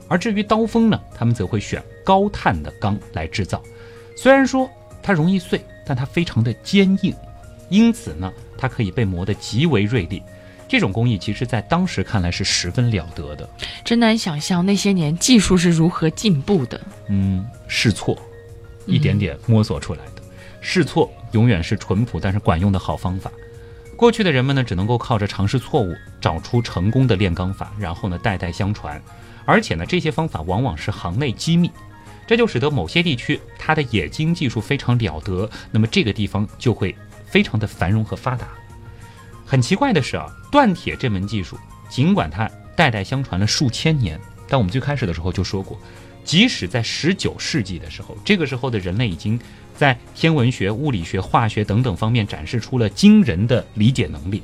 [0.07, 3.63] 而至于刀锋呢，他们则会选高碳的钢来制造。
[4.17, 4.71] 虽然说
[5.03, 7.15] 它容易碎，但它非常的坚硬，
[7.69, 10.23] 因此呢，它可以被磨得极为锐利。
[10.67, 13.49] 这种工艺其实，在当时看来是十分了得的。
[13.85, 16.81] 真难想象那些年技术是如何进步的。
[17.09, 18.19] 嗯，试错，
[18.87, 20.23] 一点点摸索出来的。
[20.61, 23.31] 试错永远是淳朴但是管用的好方法。
[23.99, 29.03] 过去的人们呢，只能够靠着尝试错误，找出成功的炼钢法，然后呢代代相传。
[29.45, 31.69] 而且呢，这些方法往往是行内机密，
[32.25, 36.95] 这就使得某些地区它的冶金技术非常了得，那么这个地方就会
[37.27, 38.47] 非常的繁荣和发达。
[39.45, 41.59] 很奇怪的是啊，锻铁这门技术，
[41.89, 45.77] 尽管它代代相传了数千年，但我们最开始的时候就说过，
[46.23, 49.37] 即使在十九世纪的时候，这个时候的人类已经。
[49.79, 54.43] 在天文学、物理学、化学等等方面展示出了惊人的理解能力，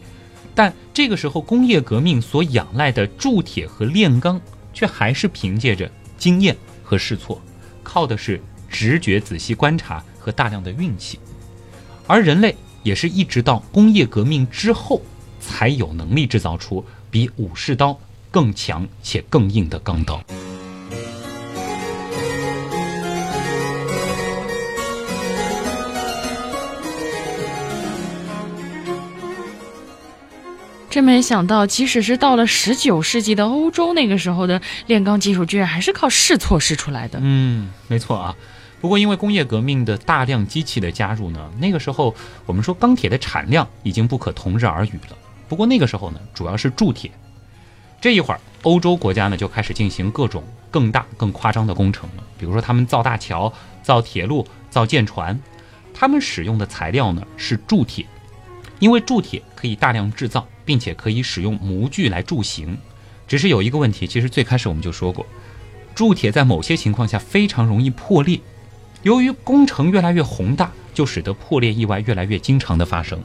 [0.55, 4.41] 但这个时候工业革命所仰赖的铸铁和炼钢，
[4.73, 7.43] 却还是凭借着经验和试错，
[7.83, 11.19] 靠的是直觉、仔细观察和大量的运气。
[12.07, 15.03] 而人类也是一直到工业革命之后，
[15.41, 17.99] 才有能力制造出比武士刀
[18.31, 20.23] 更强且更硬的钢刀。
[30.95, 37.19] 真没想到，即使是到了十九世纪的欧洲，那个时候的炼钢技术居然还是靠试错试出来的。
[37.21, 38.37] 嗯，没错啊。
[38.81, 42.15] 不过因为工业革命的大量机器的加入呢，那个时候
[42.47, 45.19] 我们说钢铁的产量已经不可同日而语了。
[45.49, 47.11] 不过那个时候呢，主要是铸铁。
[48.01, 52.23] 这一会儿，欧洲国家呢就开始进行各种更大、更夸张的工程了。
[52.39, 53.53] 比如说，他们造大桥、
[53.83, 55.37] 造铁路、造舰船，
[55.93, 58.07] 他们使用的材料呢是铸铁，
[58.85, 60.47] 因为铸铁可以大量制造。
[60.67, 62.79] 并且可以使用模具来铸型，
[63.29, 65.27] 只是有一个问题，其实最开始我们就说过，
[65.95, 68.41] 铸铁在某些情况下非常容易破裂。
[69.03, 73.21] 由于工程越来越宏大，就使得破裂意外越来越经常的发生。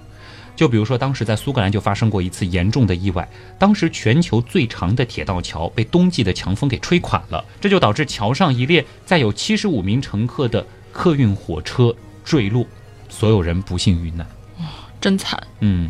[0.54, 3.26] 就比如说，当时在苏格兰就发生过一次严重的意外，
[3.58, 11.96] 当时全球最长的铁道桥被冬季的强风给吹垮了，这就导致桥上一列载有七十五名乘客的客运火车
[12.26, 12.68] 坠落，
[13.08, 14.28] 所有人不幸遇难。
[15.00, 15.42] 真惨。
[15.60, 15.90] 嗯，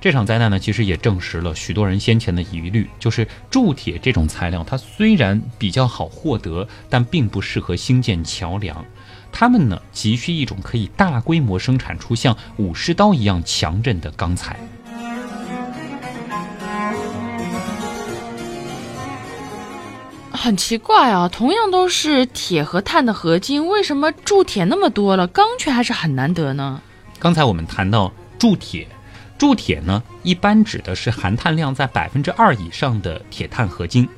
[0.00, 8.84] 这场灾难呢，其实也证实了许多人先前的疑虑，就是铸铁这种材料，它虽然比较好获得，但并不适合兴建桥梁。
[9.30, 14.56] 他们呢，急需一种可以大规模生产出像武士刀一样强韧的钢材。
[20.30, 26.82] 很奇怪啊，同样都是铁和碳的合金，为什么铸铁那么多了，钢却还是很难得呢？
[27.20, 28.88] 刚才我们谈到铸铁，
[29.38, 34.08] 铸铁呢，一般指的是含碳量在百分之二以上的铁碳合金，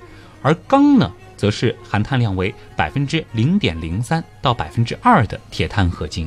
[0.41, 6.27] 而钢呢，则是含碳量为百分之零点零三到百分之二的铁碳合金。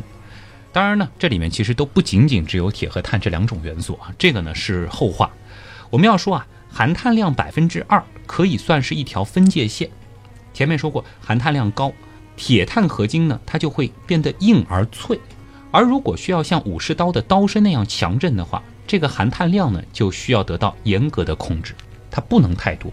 [0.71, 5.31] 当然呢，这里面其实都不仅仅只有铁和碳这两种元素啊，这个呢是后话。
[5.89, 6.45] 我们要说啊。
[6.69, 9.89] 含碳量百分之二可以算是一条分界线。
[10.53, 11.91] 前面说过，含碳量高，
[12.35, 15.19] 铁碳合金呢，它就会变得硬而脆。
[15.77, 21.75] 而如果需要像武士刀的刀身那样强韧的话，这个含碳量呢，就需要得到严格的控制，
[22.09, 22.91] 它不能太多。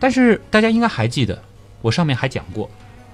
[0.00, 1.40] 但是大家应该还记得，
[1.80, 2.68] 我上面还讲过，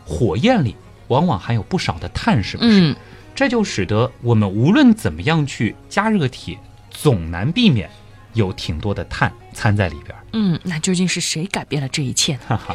[0.06, 0.74] 火焰里
[1.08, 2.96] 往往含有不少的碳，是不是？
[3.34, 6.58] 这就使得我们无论怎么样去加热铁，
[6.90, 7.90] 总难避免。
[8.32, 10.16] 有挺多的碳掺在里边。
[10.32, 12.40] 嗯，那究竟是谁改变了这一切呢？
[12.48, 12.74] 哈哈。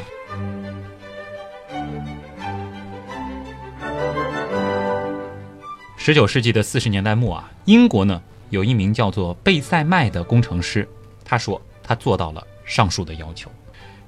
[6.09, 8.19] 十九世纪的四十年代末啊，英国呢
[8.49, 10.89] 有一名叫做贝塞麦的工程师，
[11.23, 13.51] 他说他做到了上述的要求。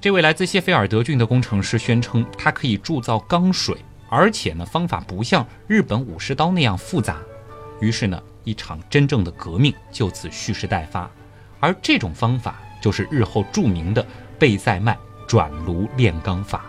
[0.00, 3.76] 这位来自谢菲尔德郡的工程师宣称，他可以铸造钢水，
[4.08, 7.18] 而且呢方法不像日本武士刀那样复杂。
[7.80, 11.08] 于是呢，一场真正的革命就此蓄势待发。
[11.60, 14.04] 而这种方法就是日后著名的
[14.40, 16.64] 贝塞麦转炉炼钢法，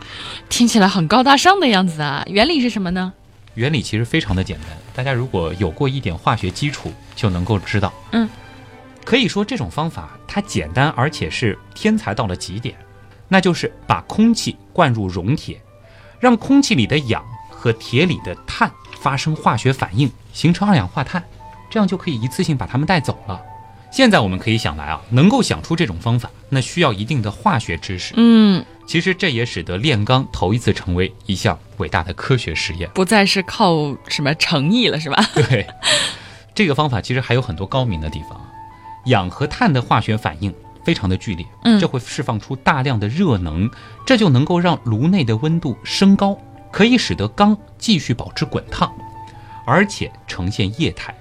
[0.48, 2.24] 听起来很高大上的样子啊！
[2.28, 3.12] 原理是什么呢？
[3.56, 7.92] 原理其实非常的简单，大家如果有过一点化学基础，就能够知道。
[8.12, 8.30] 嗯，
[9.04, 12.76] 可以说这种方法它简单，而且是天才到了极点，
[13.28, 15.60] 那就是把空气灌入熔铁，
[16.20, 21.24] 让空气里的氧和铁里的碳发生化学反应，形成二氧化碳，
[21.70, 23.42] 这样就可以一次性把它们带走了。
[23.92, 28.14] 现在我们可以想来啊，能够想出这种方法，那需要一定的化学知识。
[28.18, 35.24] 嗯，其实这也使得炼钢头一次成为一项伟大的科学实验，不再是靠什么诚意了，是吧？
[35.34, 35.65] 对，
[36.54, 38.39] 这个方法其实还有很多高明的地方。
[39.06, 43.69] 氧和碳的化学反应非常的剧烈，嗯，这会释放出大量的热能，
[44.06, 46.38] 这就能够让炉内的温度升高，
[46.72, 48.93] 可以使得钢继续保持滚烫，
[49.65, 51.13] 而且呈现液态。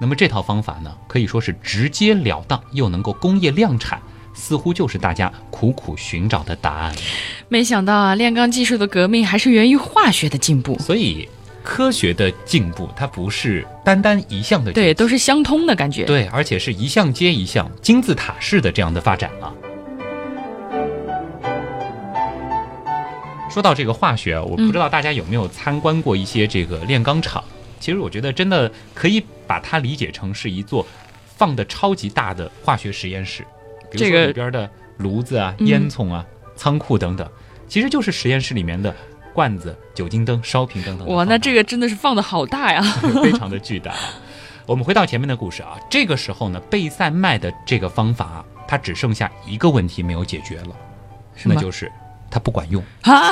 [0.00, 4.02] 那么这套方法呢，可以说是直截了当，又能够工业量产，
[4.34, 6.94] 似乎就是大家苦苦寻找的答案。
[7.48, 10.78] 没想到啊，炼钢技术的革命还是源于化学的进步。
[10.78, 11.28] 所以，
[11.62, 16.04] 科学的进步它不是单单一项的，对，都是相通的感觉。
[16.04, 19.52] 对，而且是一项接一项，金字塔式的这样的发展啊。
[23.50, 27.44] 说到这个化学，我不知道大家有没有参观过一些这个炼钢厂。
[27.78, 30.86] 其实我觉得真的可以把它理解成是一座
[31.36, 33.44] 放的超级大的化学实验室，
[33.92, 36.24] 比如说里边的炉子啊、烟囱啊、
[36.56, 37.28] 仓库等等，
[37.68, 38.94] 其实就是实验室里面的
[39.32, 41.06] 罐子、酒精灯、烧瓶等等。
[41.08, 42.82] 哇，那这个真的是放的好大呀，
[43.22, 43.94] 非常的巨大。
[44.66, 50.76] 我们回到前面的故事啊，这个时候呢，贝塞麦的这个方法，它只剩下一个问题没有解决了，
[51.44, 51.90] 那就是
[52.30, 53.30] 它不管用啊。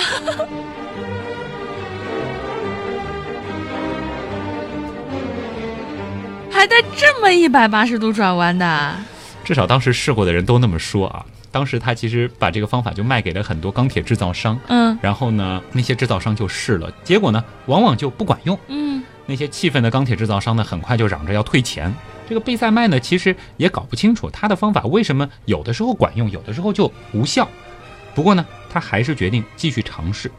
[6.53, 8.95] 还带这么一百八十度转弯的，
[9.45, 11.25] 至少当时试过的人都那么说啊。
[11.53, 21.93] 当时他其实把这个方法就卖给了很多钢铁制造商，嗯，然后呢，那些制造商就试了，结果呢，往往就不管用，嗯，那些气愤的钢铁制造商呢，很快就嚷着要退钱。
[22.29, 27.49] 这个贝塞麦呢，其实也搞不清楚他的方法为什么有的时候管用，有的时候就无效。
[28.15, 30.31] 不过呢，他还是决定继续尝试，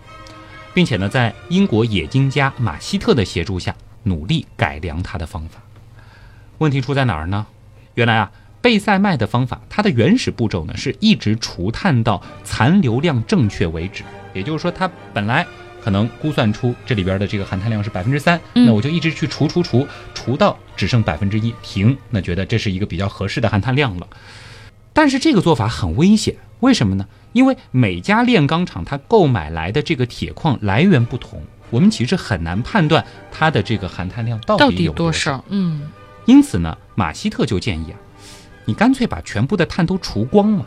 [0.73, 5.59] 并且呢，在英国冶金家马希特的协助下，努力改良他的方法。
[6.59, 7.45] 问题出在哪儿呢？
[7.95, 8.31] 原来啊，
[8.61, 14.03] 贝塞麦的方法，它的原始步骤呢，是一直除碳到残留量正确为止。
[14.33, 15.45] 也就是说，它本来
[15.83, 21.97] 可能估算出这里边的这个含碳量是百分之三，那我就一直去除除除，除到只剩百分之一，停。
[22.11, 24.07] 那觉得这是一个比较合适的含碳量了。
[24.93, 27.07] 但是这个做法很危险，为什么呢？
[27.33, 31.41] 因为每家炼钢厂它购买来的这个铁矿来源不同，
[31.71, 35.43] 我们其实很难判断它的这个含碳量到底有多少。
[35.49, 35.89] 嗯。
[36.25, 37.97] 因此呢，马希特就建议啊，
[38.65, 40.65] 你干脆把全部的碳都除光嘛，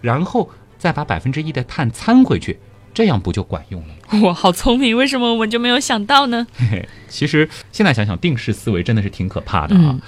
[0.00, 2.58] 然后再把百分之一的碳掺回去，
[2.92, 4.20] 这样不就管用了吗？
[4.28, 4.96] 哇，好聪明！
[4.96, 6.46] 为什么我们就没有想到呢？
[6.56, 9.98] 嘿嘿，其实现在想想，定式思维真的是挺可怕的啊。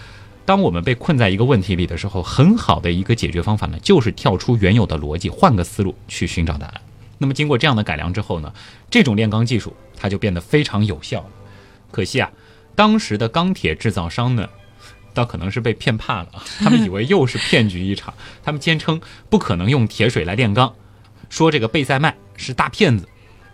[0.45, 6.81] 当我们被困在一个问题里的时候，很好的一个解决方法呢，就是跳出原有的逻辑，换个思路去寻找答案。
[7.19, 8.53] 那么经过这样的改良之后呢，
[8.91, 11.29] 这种炼钢技术它就变得非常有效了。
[11.93, 12.29] 可惜啊，
[12.75, 14.49] 当时的钢铁制造商呢，
[15.15, 16.29] 倒可能是被骗怕了，
[16.61, 18.13] 他们以为又是骗局一场。
[18.43, 20.73] 他们坚称不可能用铁水来炼钢，
[21.29, 23.09] 说这个贝塞麦是大骗子。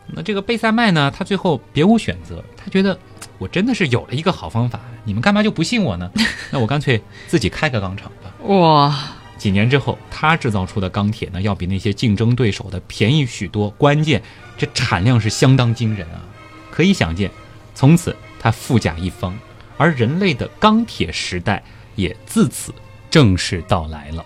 [0.07, 2.99] 那这个贝塞麦呢，他最后别无选择，他觉得。
[3.39, 6.11] 我真的是有了一个好方法，你们干嘛就不信我呢？
[6.51, 8.33] 那我干脆自己开个钢厂吧。
[8.47, 8.99] 哇！
[9.37, 14.21] 几年之后，他制造出的钢铁呢，要比那些竞争对手的便宜许多，关键
[14.57, 16.19] 这产量是相当惊人啊！
[16.73, 17.31] 可以想见，
[17.77, 19.39] 从此他富甲一方，
[19.79, 21.63] 而人类的钢铁时代
[21.95, 22.75] 也自此
[23.09, 24.23] 正式到来了。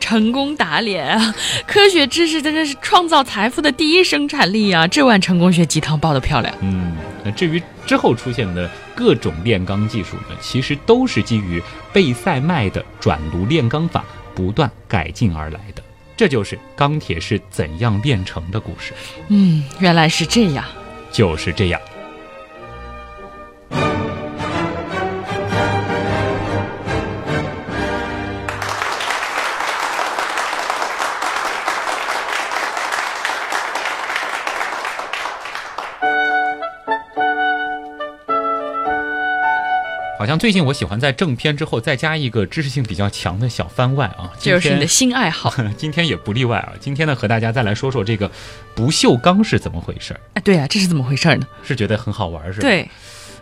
[0.00, 1.34] 成功打脸啊！
[1.66, 4.86] 科学知识真的是创造财富的第一生产力啊！
[4.86, 6.54] 这碗成功学鸡汤煲得漂亮。
[6.60, 11.60] 嗯，那至于之后出现的各种炼钢技术呢，其实都是基于
[11.92, 14.04] 贝塞麦的转炉炼钢法
[14.34, 15.82] 不断改进而来的。
[16.16, 18.92] 这就是钢铁是怎样炼成的故事。
[19.28, 20.64] 嗯，原来是这样。
[21.10, 21.80] 就是这样。
[40.28, 45.50] 像最近我喜欢在正片之后再加一个知识性比较强的小番外啊，这就是你的新爱好。
[45.78, 48.30] 今天也不例外啊，今天呢和大家再来说说这个
[48.74, 50.20] 不锈钢是怎么回事儿。
[50.34, 51.46] 哎，对啊，这是怎么回事呢？
[51.62, 52.68] 是觉得很好玩是吧？
[52.68, 52.86] 对，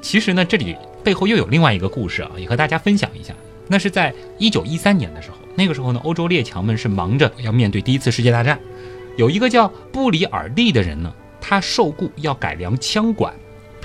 [0.01, 3.35] 其实呢这里背后又有另外一个故事啊，也和大家分享一下。
[3.67, 8.57] 那是在一九一三年的时候，那个时候呢欧洲列强们是忙着要面对第一次世界大战，
[9.17, 13.35] 有一个叫布里尔利的人呢，他受雇要改良枪管。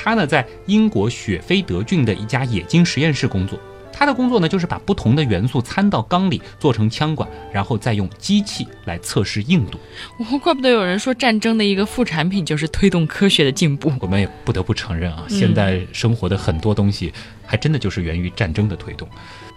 [0.04, 3.60] 他呢，在英国雪菲德郡的一家冶金实验室工作。
[3.94, 9.78] 他的工作呢，就是把不同的元素掺到缸里，做成枪管，然后再用机器来测试硬度。
[10.18, 13.92] 哦，怪不得有人说战争的一个副产品就是推动科学的进步。
[14.00, 17.14] 我们也不得不承认啊，现在生活的很多东西，
[17.46, 19.08] 还真的就是源于战争的推动。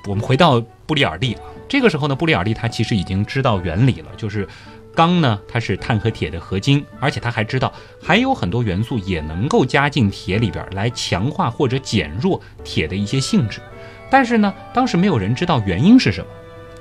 [0.07, 1.35] 我们回到布里尔利，
[1.67, 4.47] 这个时候呢，布里尔利他其实已经知道原理了，就是。
[4.95, 7.73] 钢呢，它是碳和铁的合金，而且他还知道
[8.03, 13.61] 还有很多元素也能够加进铁里边来强化或者减弱铁的一些性质。
[14.09, 16.27] 但是呢，当时没有人知道原因是什么。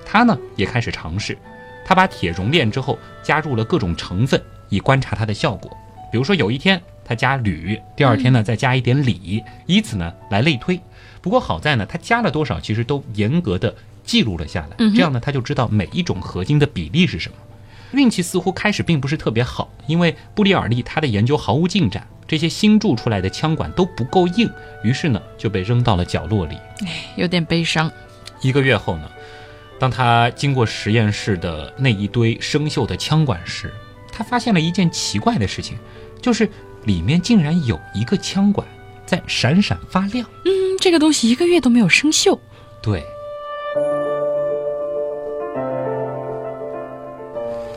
[0.05, 1.35] 他呢也开始尝试，
[1.83, 4.39] 他把铁熔炼之后加入了各种成分，
[4.69, 5.75] 以观察它的效果。
[6.11, 10.79] 比如说有一天他加铝，第二天呢再加一点锂，以此呢来类推。
[11.21, 17.37] 不过好在呢，他加了多少其实都严格的记录了下来，这样呢他就知道每一种合金的比例是什么。
[17.93, 24.49] 运气似乎开始并不是特别好，因为布里尔利他的研究毫无进展，这些新铸出来的枪管都不够硬，
[24.83, 26.57] 于是呢就被扔到了角落里。
[26.85, 27.91] 哎，有点悲伤。
[28.41, 29.09] 一个月后呢，
[29.79, 33.71] 当他经过实验室的那一堆生锈的枪管时，
[34.11, 35.77] 他发现了一件奇怪的事情，
[36.21, 36.49] 就是
[36.83, 38.67] 里面竟然有一个枪管
[39.05, 40.27] 在闪闪发亮。
[40.45, 42.37] 嗯，这个东西一个月都没有生锈。
[42.81, 43.03] 对。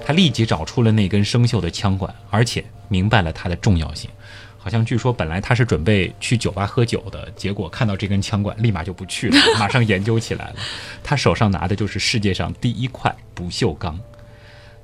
[0.07, 4.09] 他立即找出了那根生锈的枪管，而且明白了它的重要性。
[4.57, 10.57] 好像据说本来他是准备去酒吧喝酒的，结果看到这根枪管，立马就不去了，马上研究起来了。
[11.03, 13.99] 他手上拿的就是世界上第一块不锈钢，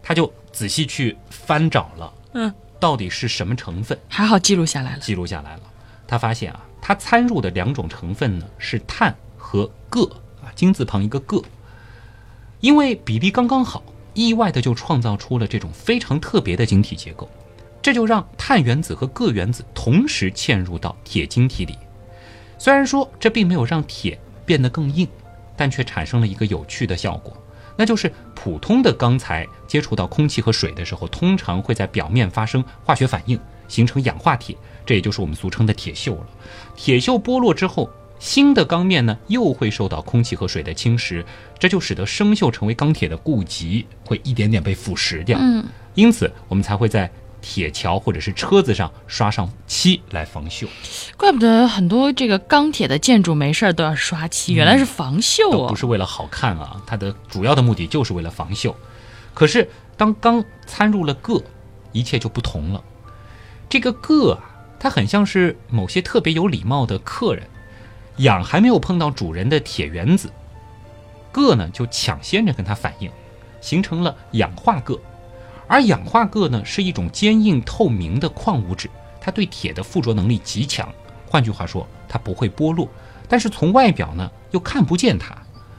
[0.03, 3.97] 他就仔细去翻找了，嗯，到底是什么成分？
[4.09, 4.99] 还好记录下来了。
[4.99, 5.61] 记录下来了。
[6.05, 10.05] 他发现啊，他掺入的两种成分呢是碳和铬
[10.43, 11.45] 啊，金字旁一个铬，
[12.59, 13.85] 因为比例刚刚好。
[14.15, 17.29] 意外的就创造出了这种非常特别的晶体结构，
[17.81, 21.77] 这就让碳原子和铬原子同时嵌入到铁晶体里。
[22.59, 25.09] 虽然说这并没有让铁变得更硬，
[25.57, 27.37] 但却产生了一个有趣的效果，
[27.77, 33.39] 那就是普通的钢材接触到空气和水的时候，通常会在表面发生化学反应，
[33.69, 36.27] 形成氧化铁，这也就是我们俗称的铁锈了。
[36.77, 37.91] 铁锈剥落之后。
[38.23, 41.25] 新的钢面呢，又会受到空气和水的侵蚀，
[41.59, 45.37] 这就使得生锈成为钢铁的痼疾，会一点点被腐蚀掉。
[45.41, 47.11] 嗯，因此我们才会在
[47.41, 50.69] 铁桥或者是车子上刷上漆来防锈。
[51.17, 58.73] 怪不得很多这个钢铁的建筑没事儿都要刷漆，原来是防锈哦，不是为了好看啊，它的主要的目的就是为了防锈。
[59.35, 61.43] 可是当钢掺入了铬，
[61.91, 62.81] 一切就不同了。
[63.69, 64.39] 这个铬啊，
[64.79, 67.43] 它很像是某些特别有礼貌的客人。
[68.19, 70.31] 氧还没有碰到主人的铁原子，
[71.33, 73.11] 铬呢就抢先着跟它反应，
[73.61, 75.01] 形成了氧化铬。
[75.67, 78.91] 而氧化铬呢是一种坚硬透明的矿物质，
[79.21, 80.87] 它对铁的附着能力极强。
[81.27, 82.87] 换句话说，它不会剥落，
[83.27, 85.35] 但是从外表呢又看不见它，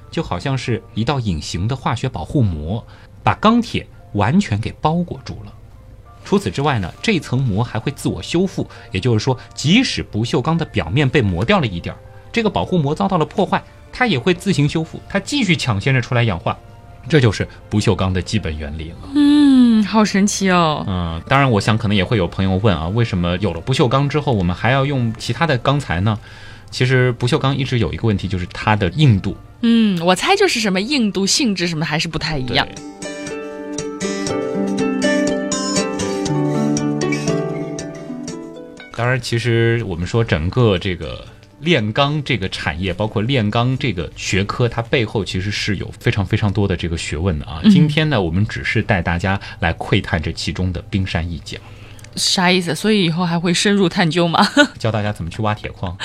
[0.09, 2.83] 就好像是一道隐形的化学保护膜，
[3.21, 5.53] 把钢铁完全给包裹住了。
[6.25, 12.01] 除此之外呢，这层膜还会自我修复，也就是说，即使不锈钢的表面被磨掉了一点儿，
[12.33, 13.63] 这个保护膜遭到了破坏，
[13.93, 16.57] 它也会自行修复，它继续抢先着出来氧化。
[17.07, 19.09] 这就是不锈钢的基本原理了。
[19.13, 20.83] 嗯，好神奇哦。
[20.87, 26.17] 嗯，当然，我想可能也会有朋友问啊，为什么有了不锈钢之后，我们还要用其他的钢材呢？
[26.71, 29.35] 其实不锈钢一直有一个问题，就是它的硬度。
[29.61, 32.65] 嗯，我猜就是什么硬度、性质什么还是不太一样。
[38.95, 41.25] 当然，其实我们说整个这个
[41.63, 47.61] 炼钢这个产业，包括炼钢这个学科，它背后其实是有非常非常多的这个学问的啊。
[47.71, 51.57] 今天呢，我们只是带大家来窥探这其中的冰山一角。
[52.15, 52.73] 啥意思？
[52.75, 54.45] 所以以后还会深入探究吗？
[54.77, 55.97] 教大家怎么去挖铁矿，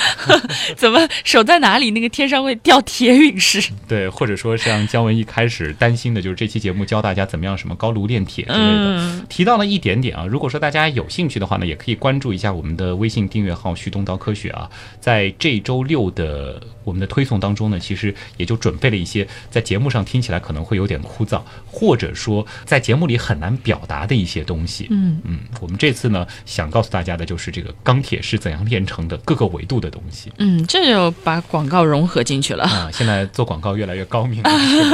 [0.76, 3.70] 怎么守在哪里，那个天上会掉铁陨石？
[3.88, 10.24] 对，或者说像姜文一开始担心的，就是这期节目教大家怎么样什么高炉炼铁之类的，提到了一点点啊。
[10.26, 14.68] 如果说大家有兴趣的话呢，也可以关注一下我们的微信订阅号“旭东刀科学”啊，
[15.00, 16.60] 在这周六的。
[16.84, 24.86] 我们的推送当中呢，其实也就准备了一些在节目上听起来可能会有点枯燥，或者说在节目里很难表达的一些东西。
[24.88, 30.30] 嗯嗯，我们这次呢想告诉大家的就是这个钢铁是怎样炼成的各个维度的东西。
[30.38, 32.88] 嗯，这就把广告融合进去了啊！
[32.92, 34.50] 现在做广告越来越高明了。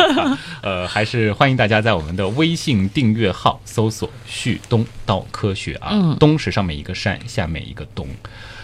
[0.62, 8.06] 呃，还是欢迎大家在我们的微信订阅号搜索“旭东道科学”啊，东是上面一个山，下面一个东。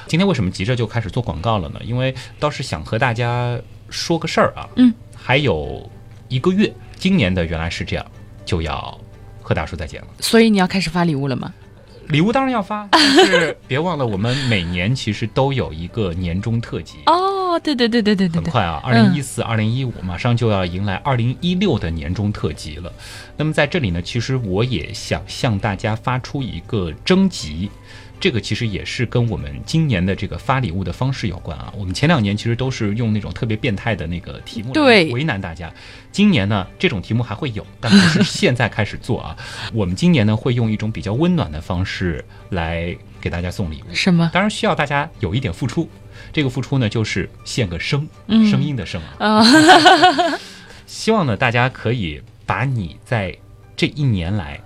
[0.07, 1.80] 今天为什么急着就开始做广告了呢？
[1.84, 3.59] 因为倒是想和大家
[3.91, 4.68] 说个事儿啊。
[4.76, 5.91] 嗯，还有
[6.28, 8.07] 一个月，今年的原来是这样，
[8.45, 8.99] 就要
[9.43, 10.09] 和大叔再见了。
[10.20, 11.53] 所以你要开始发礼物了吗？
[12.11, 16.99] 礼物当然要发， 但是别忘了，我们每年其实都有一个年终特辑。
[17.07, 22.93] 哦，对对对对对对，很快啊，二零一四、二零一五马上就要迎来二零一六的年终特辑了。
[23.37, 27.71] 那么在这里呢，其实我也想向大家发出一个征集。
[28.21, 31.73] 这个其实也是跟我们今年的这个发礼物的方式有关啊。
[31.75, 35.73] 我们前两年其实都是用那种特别变态的那个题目来为难大家。
[36.12, 39.35] 今年呢，这种题目还会有，但不是现在开始做啊。
[39.73, 43.95] 我们今年呢，会用一种比较温暖的方式来给大家送礼物。
[43.95, 44.29] 什么？
[44.35, 45.89] 当然需要大家有一点付出。
[46.33, 49.43] 这个付出呢，就是献个声，声音的声啊。
[50.87, 53.35] 希望呢，大家可以把你在
[53.75, 54.61] 这一年来。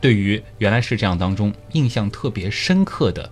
[0.00, 3.30] 对于原来是这样当中印象特别深刻的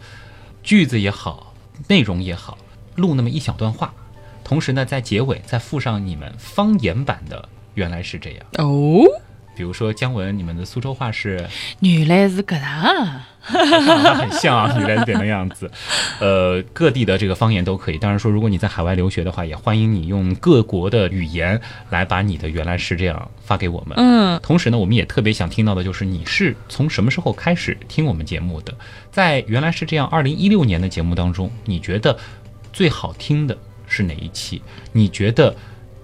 [0.63, 1.55] 句子也好，
[1.89, 2.59] 内容也好，
[2.97, 3.95] 录那么一小段话，
[4.43, 9.05] 同时呢，在结尾再附上你们方言版的原来是这样哦。
[9.57, 11.49] 比如说姜文，你们的苏州话是
[11.81, 13.23] 原来是这样。
[13.47, 15.71] 很像啊，原来点的样子。
[16.19, 17.99] 呃，各地的这个方言都可以。
[17.99, 23.97] 当然说，如果你在海外留学的话，也欢迎你用各国的语言来把你的原来是这样发给我们。
[23.97, 24.41] 嗯。
[24.43, 28.75] 同时呢，我们也特别想听到的就是你是从什么时候开始听我们节目的？
[29.13, 32.19] 在原来是这样二零一六年的节目当中，你觉得
[32.73, 34.61] 最好听的是哪一期？
[34.91, 35.55] 你觉得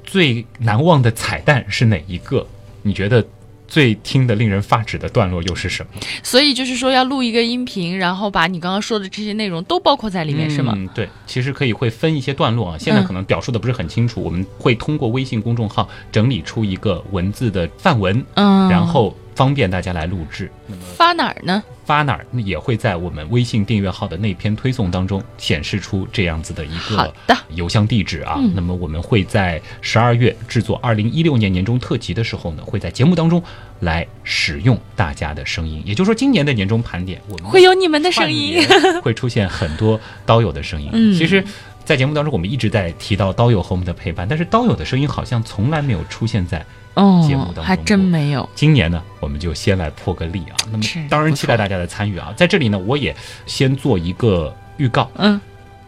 [0.04, 2.46] 最难忘的彩蛋是哪一个？
[2.82, 3.26] 你觉得？
[3.72, 6.00] 最听的令人发指的段落又是什么？
[6.22, 10.74] 所以就是说要录一个音频，然后把你刚刚说的这些内容都包括在里面，是吗？
[10.76, 12.76] 嗯，对，其实可以会分一些段落啊。
[12.78, 20.50] 现在可能表述的不是很清楚，我们会通过微信公众号整理出一个文字的范文，嗯，然后方便大家来录制。
[20.66, 21.62] 那么发哪儿呢？
[21.84, 27.12] 发哪儿也会在我们微信订阅号的那篇推送当中显示出这样子的一个
[27.50, 28.38] 邮箱地址啊。
[28.54, 33.42] 那么我们会在十二月制作二零一六年年终特辑的时候呢，会在节目当中
[33.80, 35.82] 来使用大家的声音。
[35.84, 38.64] 也就是说，今年的年终盘点，我们会有你们的声音，
[39.02, 40.88] 会出现很多刀友的声音。
[40.94, 41.44] 嗯，其实，
[41.84, 46.64] 在节目当中，我们一直在提到刀友和我们的陪伴，但是刀友的声音好像从来没有出现在。
[46.94, 48.46] 哦，节目当中还真没有。
[48.54, 50.56] 今年呢，我们就先来破个例啊。
[50.70, 52.34] 那么当然期待大家的参与啊。
[52.36, 53.16] 在这里呢，我也
[53.46, 55.10] 先做一个预告。
[55.14, 55.40] 嗯，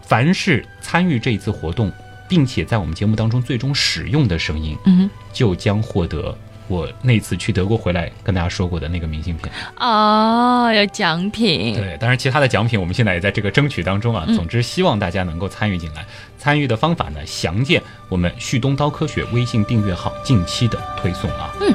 [0.02, 1.92] 凡是参与这一次活动，
[2.28, 6.36] 并且在我们节目当中最终使用的声音，嗯，就将获得。
[6.66, 11.74] 我那次去德国回来跟大家说过的那个明信片哦，有奖品。
[11.74, 14.24] 对，当然其他的奖品我们现在也在这个争取当中啊。
[14.34, 16.06] 总之，希望大家能够参与进来。
[16.38, 21.54] 参与的方法呢，详见我们旭东刀科学微信订阅号近期的推送啊。
[21.60, 21.74] 嗯。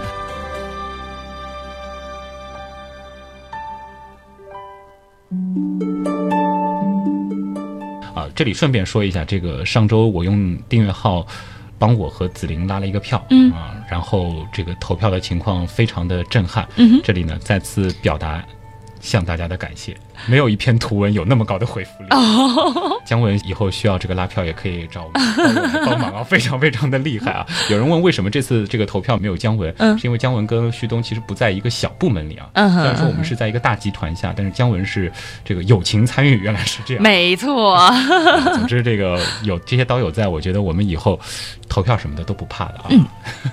[8.16, 11.28] 啊，这里顺便说一下，这个上周我用订阅号。
[11.80, 13.52] 帮我和紫菱拉了一个票，嗯。
[13.52, 18.44] 啊，然后这个投票的情况非常的震撼，嗯这里呢再次表达
[19.00, 19.96] 向大家的感谢，
[20.26, 22.08] 没有一篇图文有那么高的回复率。
[22.12, 27.46] 哦，姜文以后需要这个拉票也可以找我们 帮忙啊，非常非常的厉害啊！
[27.70, 35.12] 有人问为什么这次这个投票没有姜文，嗯是因为姜文跟旭东其实不在一个小部门里啊，嗯虽然说我们是在一个大集团下，但是姜文是
[35.44, 37.04] 这个友情参与，原来是这样。
[37.04, 37.78] 没错，
[38.54, 41.20] 总之，这个有这些刀友在，我觉得我们以后
[41.68, 42.86] 投票什么的都不怕的啊。
[42.90, 43.06] 嗯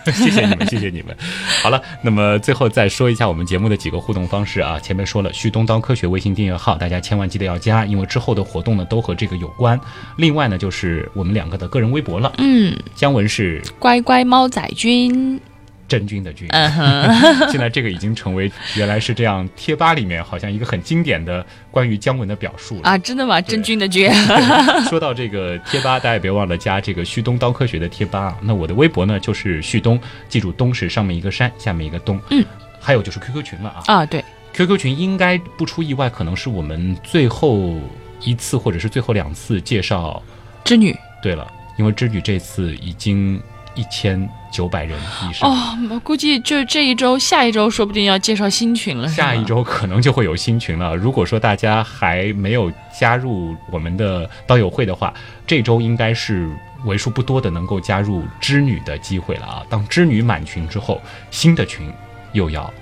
[0.12, 1.16] 谢谢你们，谢谢你们。
[1.62, 4.78] 好了，那么最后再说一下我们节目的几个互动方式啊。
[4.80, 9.78] 前面说了，旭东刀科学微信订阅号，大家千万记得要加，因为之后的活动呢都和这个有关。
[10.16, 12.32] 另外呢，就是我们两个的个人微博了。
[12.38, 15.40] 嗯，姜文是乖乖猫仔君，
[15.88, 22.82] 真菌的菌，嗯哼， 现在这个已经成为原来是这样贴吧里面好像一个很经典的关于姜文的表述了。
[22.82, 23.40] 啊，真的吗？
[23.40, 24.10] 真菌的菌，
[24.90, 28.36] 说到这个贴吧，大家也别忘了加这个旭东刀科学的贴吧啊。
[28.42, 32.20] 那我的微博呢就是旭东，记住东是上面一个山，下面一个东。
[32.30, 32.44] 嗯，
[32.80, 33.82] 还有就是 QQ 群了啊。
[33.86, 34.24] 啊，对，
[34.56, 37.74] QQ 群应该不出意外，可能是我们最后
[38.22, 40.22] 一次或者是最后两次介绍。
[40.64, 40.96] 织女。
[41.22, 41.46] 对了，
[41.76, 43.38] 因为织女这次已经
[43.74, 44.98] 一千九百人
[45.28, 45.50] 以上。
[45.50, 49.06] 哦，我估计就这一周，下一周说不定要介绍新群了。
[49.08, 50.96] 下一周可能就会有新群了。
[50.96, 55.12] 如果说大家还没有加入我们的刀友会的话，
[55.46, 56.48] 这周应该是
[56.86, 59.62] 为数不多的能够加入织女的机会了啊！
[59.68, 60.98] 当织女满群之后，
[61.30, 61.92] 新的群
[62.32, 62.72] 又要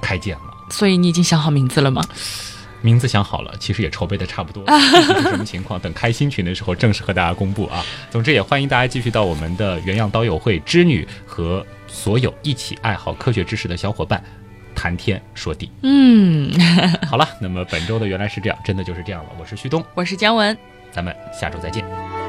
[0.00, 0.51] 开建了。
[0.72, 2.02] 所以你已经想好名字了吗？
[2.80, 4.64] 名字想好了，其实也筹备的差不多
[5.30, 7.84] 什么情况，等开新群的时候正式和大家公布啊。
[8.10, 14.20] 总之也欢迎大家继续到我们的原样刀友会织女和所有一起爱好科学知识的小伙伴
[14.74, 15.70] 谈天说地。
[15.82, 16.52] 嗯，
[17.06, 19.30] 好了，那么本周的原来是这样，真的就是这样了。
[19.38, 20.58] 我是旭东，我是姜文。
[20.90, 22.21] 咱们下周再见。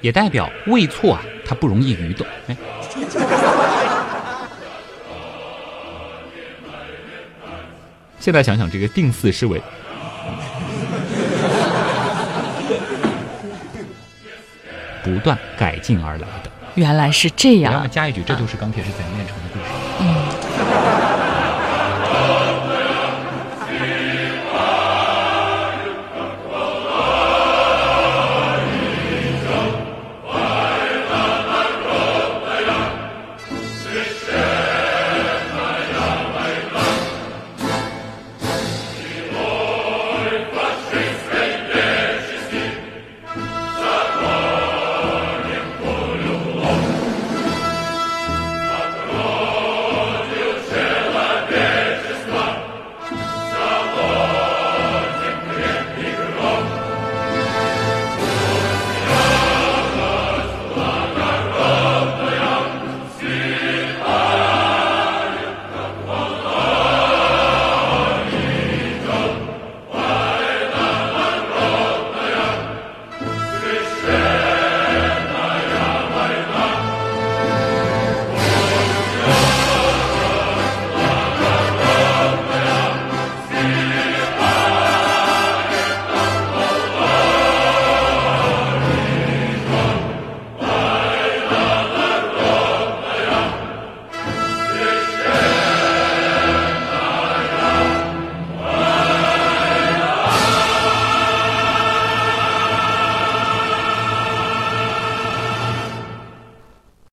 [0.00, 2.28] 也代表未错啊，它不容易愚钝。
[2.48, 2.56] 哎，
[8.18, 9.60] 现在想想，这个定四是为
[15.02, 16.50] 不断改进而来的。
[16.74, 17.90] 原来是这我要么样。
[17.90, 19.49] 加一句，这就是钢铁是怎样炼成的。